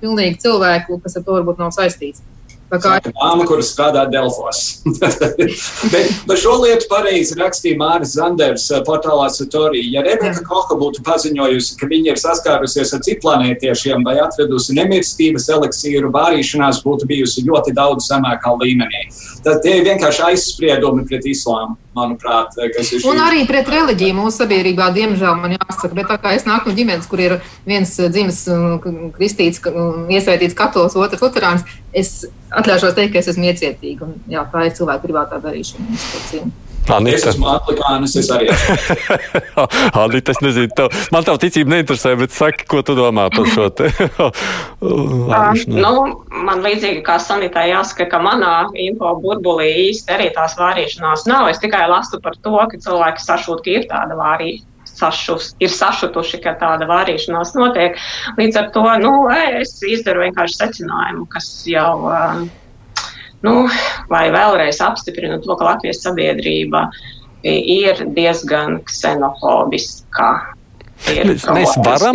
pilnīgi 0.00 0.40
cilvēku, 0.46 0.96
kas 1.04 1.20
ar 1.20 1.26
to 1.28 1.36
varbūt 1.36 1.60
nav 1.60 1.76
saistīts. 1.76 2.24
Kā... 2.72 2.94
Māma, 3.18 3.44
kur 3.44 3.60
strādā 3.60 4.06
Delfos. 4.08 4.80
bet 5.92 6.12
par 6.24 6.38
šo 6.40 6.54
lietu 6.62 6.88
pareizi 6.88 7.36
rakstīja 7.36 7.76
Māris 7.76 8.14
Zanders 8.16 8.64
eh, 8.72 8.80
portālā 8.86 9.26
Satorī. 9.34 9.82
Ja 9.92 10.00
Rebeka 10.06 10.40
Koha 10.46 10.78
būtu 10.80 11.04
paziņojusi, 11.04 11.76
ka 11.80 11.90
viņa 11.90 12.14
ir 12.14 12.22
saskārusies 12.22 12.94
ar 12.96 13.04
citplanētiešiem 13.04 14.06
vai 14.08 14.16
atradusi 14.24 14.78
nemirstības 14.78 15.50
eliksīru, 15.52 16.14
vārīšanās 16.16 16.80
būtu 16.86 17.10
bijusi 17.12 17.44
ļoti 17.44 17.76
daudz 17.76 18.08
zemākā 18.08 18.56
līmenī. 18.62 19.04
Tad 19.44 19.60
tie 19.66 19.78
ir 19.80 19.88
vienkārši 19.90 20.30
aizspriedumi 20.30 21.04
pret 21.10 21.28
islāmu 21.28 21.76
manuprāt, 21.96 22.56
kas 22.74 22.92
ir. 22.92 23.04
Un 23.10 23.20
arī 23.22 23.44
pret 23.48 23.68
reliģiju 23.72 24.16
mūsu 24.16 24.42
sabiedrībā, 24.42 24.88
diemžēl, 24.96 25.36
man 25.40 25.56
jāsaka, 25.56 25.92
bet 25.98 26.10
tā 26.10 26.18
kā 26.22 26.34
es 26.36 26.46
nāku 26.48 26.70
no 26.70 26.76
ģimenes, 26.78 27.08
kur 27.10 27.22
ir 27.22 27.38
viens 27.68 27.94
dzimis 28.00 28.42
kristīts, 29.18 29.62
iesaitīts 30.12 30.58
katolis, 30.58 30.98
otrs 30.98 31.24
luterāns, 31.24 31.64
es 31.92 32.24
atļaušos 32.50 32.96
teikt, 32.98 33.14
ka 33.14 33.22
es 33.22 33.32
esmu 33.34 33.48
iecietīga. 33.52 34.08
Un, 34.08 34.20
jā, 34.32 34.44
tā 34.52 34.68
ir 34.68 34.76
cilvēka 34.78 35.06
privātā 35.06 35.40
darīšana. 35.44 36.71
Anita. 36.90 37.16
Es 37.16 37.26
esmu 37.30 37.46
aplikānis, 37.52 38.14
es 38.18 38.28
arī 38.34 38.48
esmu. 38.50 38.96
Anita, 40.02 40.34
es 40.34 40.40
nezinu, 40.42 40.70
tev, 40.76 40.90
man 41.14 41.26
tā 41.26 41.36
ticība 41.42 41.76
neinteresē, 41.76 42.14
bet 42.18 42.34
saki, 42.34 42.66
ko 42.70 42.82
tu 42.86 42.96
domā 42.98 43.28
par 43.34 43.46
šo 43.52 43.68
te? 43.78 43.90
nu, 45.84 45.92
man 46.48 46.64
līdzīgi 46.66 47.04
kā 47.06 47.20
Sanitai 47.22 47.68
jāsaka, 47.70 48.08
ka 48.10 48.20
manā 48.22 48.54
info 48.74 49.14
burbulī 49.22 49.70
īsti 49.88 50.16
arī 50.16 50.28
tās 50.34 50.58
vārīšanās 50.58 51.26
nav. 51.30 51.48
Es 51.52 51.62
tikai 51.62 51.86
lasu 51.90 52.20
par 52.24 52.36
to, 52.42 52.58
ka 52.58 52.82
cilvēki 52.82 53.26
sašūt, 53.28 53.64
ka 53.64 53.78
ir 53.78 53.88
tāda 53.92 54.18
vārīšana. 54.18 54.68
Sašus, 54.92 55.54
ir 55.62 55.70
sašutuši, 55.72 56.38
ka 56.44 56.52
tāda 56.60 56.84
vārīšanās 56.86 57.54
notiek. 57.56 57.96
Līdz 58.36 58.58
ar 58.60 58.66
to 58.74 58.82
nu, 59.00 59.12
es 59.32 59.72
izdaru 59.88 60.26
vienkārši 60.26 60.58
secinājumu, 60.58 61.24
kas 61.32 61.48
jau 61.66 61.94
uh, 62.10 62.42
nu, 63.46 63.66
lai 64.12 64.26
vēlreiz 64.34 64.80
apstiprina 64.84 65.40
to, 65.42 65.56
ka 65.58 65.72
Latvijas 65.72 66.02
sabiedrība 66.04 66.88
ir 67.42 68.04
diezgan 68.14 68.80
ksenofobiska. 68.86 70.32
Mēs, 71.02 71.42
mēs, 71.50 71.72
varam, 71.82 72.14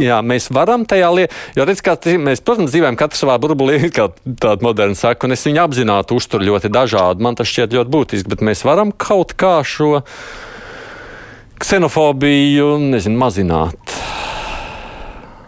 jā, 0.00 0.16
mēs 0.26 0.48
varam 0.50 0.82
tajā 0.90 1.10
lietā, 1.14 1.36
jo 1.54 1.66
redz, 1.68 1.82
kā, 1.86 1.94
mēs, 2.18 2.42
protams, 2.42 2.72
dzīvojam 2.72 2.96
katrs 2.98 3.22
savā 3.22 3.36
burbulī, 3.38 3.78
kā 3.94 4.08
tāda 4.26 4.66
moderna 4.66 4.98
saka, 4.98 5.28
un 5.28 5.36
es 5.36 5.46
viņu 5.46 5.62
apzināti 5.62 6.16
uzturu 6.18 6.48
ļoti 6.50 6.72
dažādi. 6.74 7.22
Man 7.22 7.38
tas 7.38 7.50
šķiet 7.52 7.76
ļoti 7.78 7.94
būtiski, 7.94 8.32
bet 8.34 8.42
mēs 8.42 8.64
varam 8.66 8.90
kaut 8.90 9.36
kā 9.38 9.60
šo 9.62 10.00
ksenofobiju, 11.62 12.74
nezinu, 12.90 13.20
mazināt. 13.22 13.94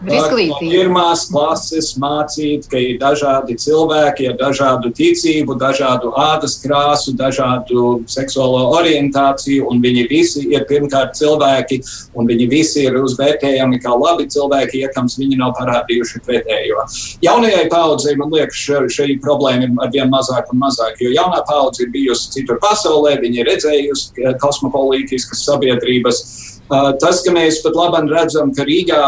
Pirmās 0.05 1.23
klases 1.31 1.95
mācīt, 1.97 2.67
ka 2.69 2.77
ir 2.77 2.99
dažādi 3.01 3.55
cilvēki 3.57 4.27
ar 4.29 4.35
dažādu 4.37 4.91
ticību, 4.93 5.55
dažādu 5.57 6.11
ādas 6.21 6.59
krāsu, 6.61 7.15
dažādu 7.17 8.03
seksuālo 8.05 8.67
orientāciju, 8.77 9.65
un 9.71 9.81
viņi 9.81 10.03
visi 10.11 10.43
ir 10.53 10.67
pirmkārt 10.69 11.17
cilvēki, 11.17 11.79
un 12.13 12.29
viņi 12.29 12.47
visi 12.51 12.85
ir 12.85 12.99
uzvērtējami 13.01 13.81
kā 13.81 13.95
labi 13.97 14.27
cilvēki, 14.29 14.83
iekams 14.85 15.17
viņi 15.17 15.39
nav 15.41 15.55
parādījuši 15.57 16.21
pretējo. 16.27 16.85
Jaunajai 17.25 17.65
paudzei, 17.73 18.13
man 18.21 18.29
liekas, 18.35 18.67
šī 18.93 19.17
problēma 19.23 19.65
ir 19.65 19.81
arvien 19.87 20.13
mazāk 20.13 20.53
un 20.53 20.61
mazāk, 20.61 21.01
jo 21.01 21.09
jaunā 21.15 21.41
paudze 21.49 21.87
ir 21.87 21.89
bijusi 21.95 22.35
citur 22.37 22.61
pasaulē, 22.61 23.17
viņi 23.23 23.41
ir 23.41 23.49
redzējusi 23.49 24.37
kosmopolītiskas 24.45 25.41
sabiedrības 25.49 26.21
Tas, 26.67 27.21
ka 27.23 27.31
mēs 27.31 27.61
pat 27.63 27.77
labi 27.79 28.09
redzam, 28.11 28.49
ka 28.55 28.65
Rīgā 28.67 28.99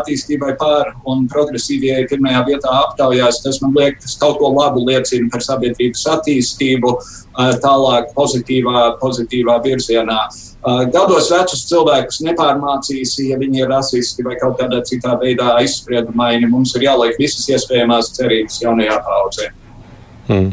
attīstībai 0.00 0.56
pār 0.58 0.90
un 1.06 1.28
progresīvie 1.30 1.94
pirmajā 2.10 2.40
vietā 2.48 2.72
aptaujās, 2.80 3.38
tas 3.44 3.60
man 3.62 3.76
liekas 3.78 4.16
kaut 4.18 4.40
ko 4.40 4.50
labu 4.56 4.82
liecina 4.88 5.30
par 5.30 5.44
sabiedrības 5.46 6.02
attīstību 6.16 6.94
tālāk 7.62 8.10
pozitīvā, 8.16 8.86
pozitīvā 9.02 9.60
virzienā. 9.62 10.18
Gados 10.92 11.30
vecus 11.30 11.62
cilvēkus 11.70 12.20
nepārmācīs, 12.26 13.14
ja 13.28 13.38
viņi 13.40 13.62
ir 13.62 13.70
rasisti 13.70 14.26
vai 14.26 14.34
kaut 14.40 14.58
kādā 14.58 14.82
citā 14.88 15.14
veidā 15.20 15.54
aizspriedumaini. 15.60 16.50
Mums 16.50 16.74
ir 16.74 16.88
jāliek 16.88 17.14
visas 17.22 17.46
iespējamās 17.54 18.10
cerības 18.18 18.58
jaunajā 18.64 18.98
paudzē. 19.06 19.52
Hmm. 20.26 20.50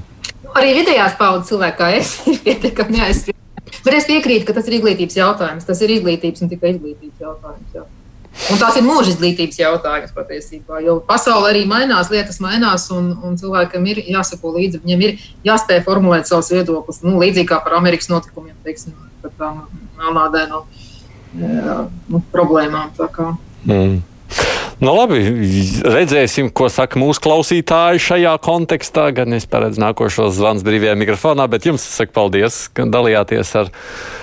Arī 0.57 0.77
vidējās 0.79 1.17
paudzes 1.17 1.49
cilvēki, 1.51 1.77
kā 1.81 1.89
es, 1.97 2.13
ir 2.31 2.39
pietiekami 2.45 2.99
neaizspriedumi. 2.99 3.36
Bet 3.85 3.99
es 3.99 4.07
piekrītu, 4.09 4.47
ka 4.47 4.55
tas 4.57 4.67
ir 4.69 4.79
izglītības 4.79 5.19
jautājums. 5.19 5.67
Tas 5.67 5.81
ir 5.85 5.93
izglītības 5.97 6.43
un 6.43 6.51
tikai 6.51 6.73
izglītības 6.75 7.23
jautājums. 7.23 7.75
Jā. 7.75 7.85
Un 8.51 8.59
tās 8.61 8.75
ir 8.77 8.85
mūža 8.85 9.11
izglītības 9.15 9.57
jautājums 9.59 10.13
patiesībā. 10.15 10.81
Jo 10.85 10.97
pasaule 11.05 11.49
arī 11.51 11.63
mainās, 11.69 12.11
lietas 12.13 12.37
mainās, 12.43 12.85
un, 12.93 13.09
un 13.25 13.37
cilvēkam 13.39 13.87
ir 13.89 14.03
jāsako 14.05 14.53
līdzi. 14.57 14.83
Viņam 14.85 15.05
ir 15.07 15.15
jāspēj 15.47 15.81
formulēt 15.87 16.29
savus 16.29 16.51
viedokļus. 16.53 17.01
Nu, 17.07 17.17
līdzīgi 17.21 17.49
kā 17.49 17.59
par 17.65 17.77
Amerikas 17.79 18.11
notikumiem, 18.13 18.55
teiksim, 18.67 18.93
par 19.23 19.33
tām 19.39 19.63
melnādēno 19.97 20.63
nu, 21.33 22.21
problēmām. 22.33 22.93
Mm. 23.65 23.97
Nu, 24.77 24.91
labi, 24.93 25.23
redzēsim, 25.81 26.51
ko 26.53 26.67
saka 26.69 26.99
mūsu 27.01 27.23
klausītāji 27.25 28.01
šajā 28.03 28.35
kontekstā. 28.45 29.07
Gan 29.17 29.33
es 29.33 29.47
paredzu 29.49 29.81
nākošos 29.81 30.35
zvans 30.37 30.61
brīvajā 30.67 30.93
mikrofonā, 31.01 31.47
bet 31.49 31.65
jums 31.65 31.81
saku 31.81 32.13
paldies, 32.13 32.67
ka 32.77 32.85
dalījāties 32.85 33.55
ar 33.57 33.71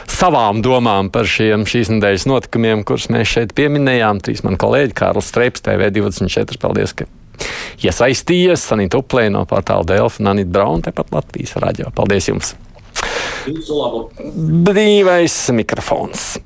savām 0.07 0.63
domām 0.63 1.11
par 1.15 1.27
šiem 1.27 1.67
šīs 1.67 1.91
nedēļas 1.97 2.29
notikumiem, 2.31 2.87
kurus 2.87 3.11
mēs 3.11 3.35
šeit 3.35 3.57
pieminējām. 3.59 4.23
Trīs 4.23 4.45
mani 4.47 4.61
kolēģi, 4.63 4.95
Kārlis 5.03 5.33
Streips, 5.33 5.65
TV24. 5.67 6.61
Paldies! 6.63 6.95
Iesaistījies 7.83 8.63
Sanita 8.71 9.03
Uplē 9.03 9.27
no 9.35 9.43
portāla 9.51 9.83
Delfa 9.91 10.23
un 10.23 10.31
Anita 10.37 10.55
Brauna, 10.55 10.87
tepat 10.87 11.11
Latvijas 11.19 11.59
raģio. 11.59 11.91
Paldies 11.99 12.31
jums! 12.31 12.55
Brīvais 14.71 15.39
mikrofons. 15.59 16.37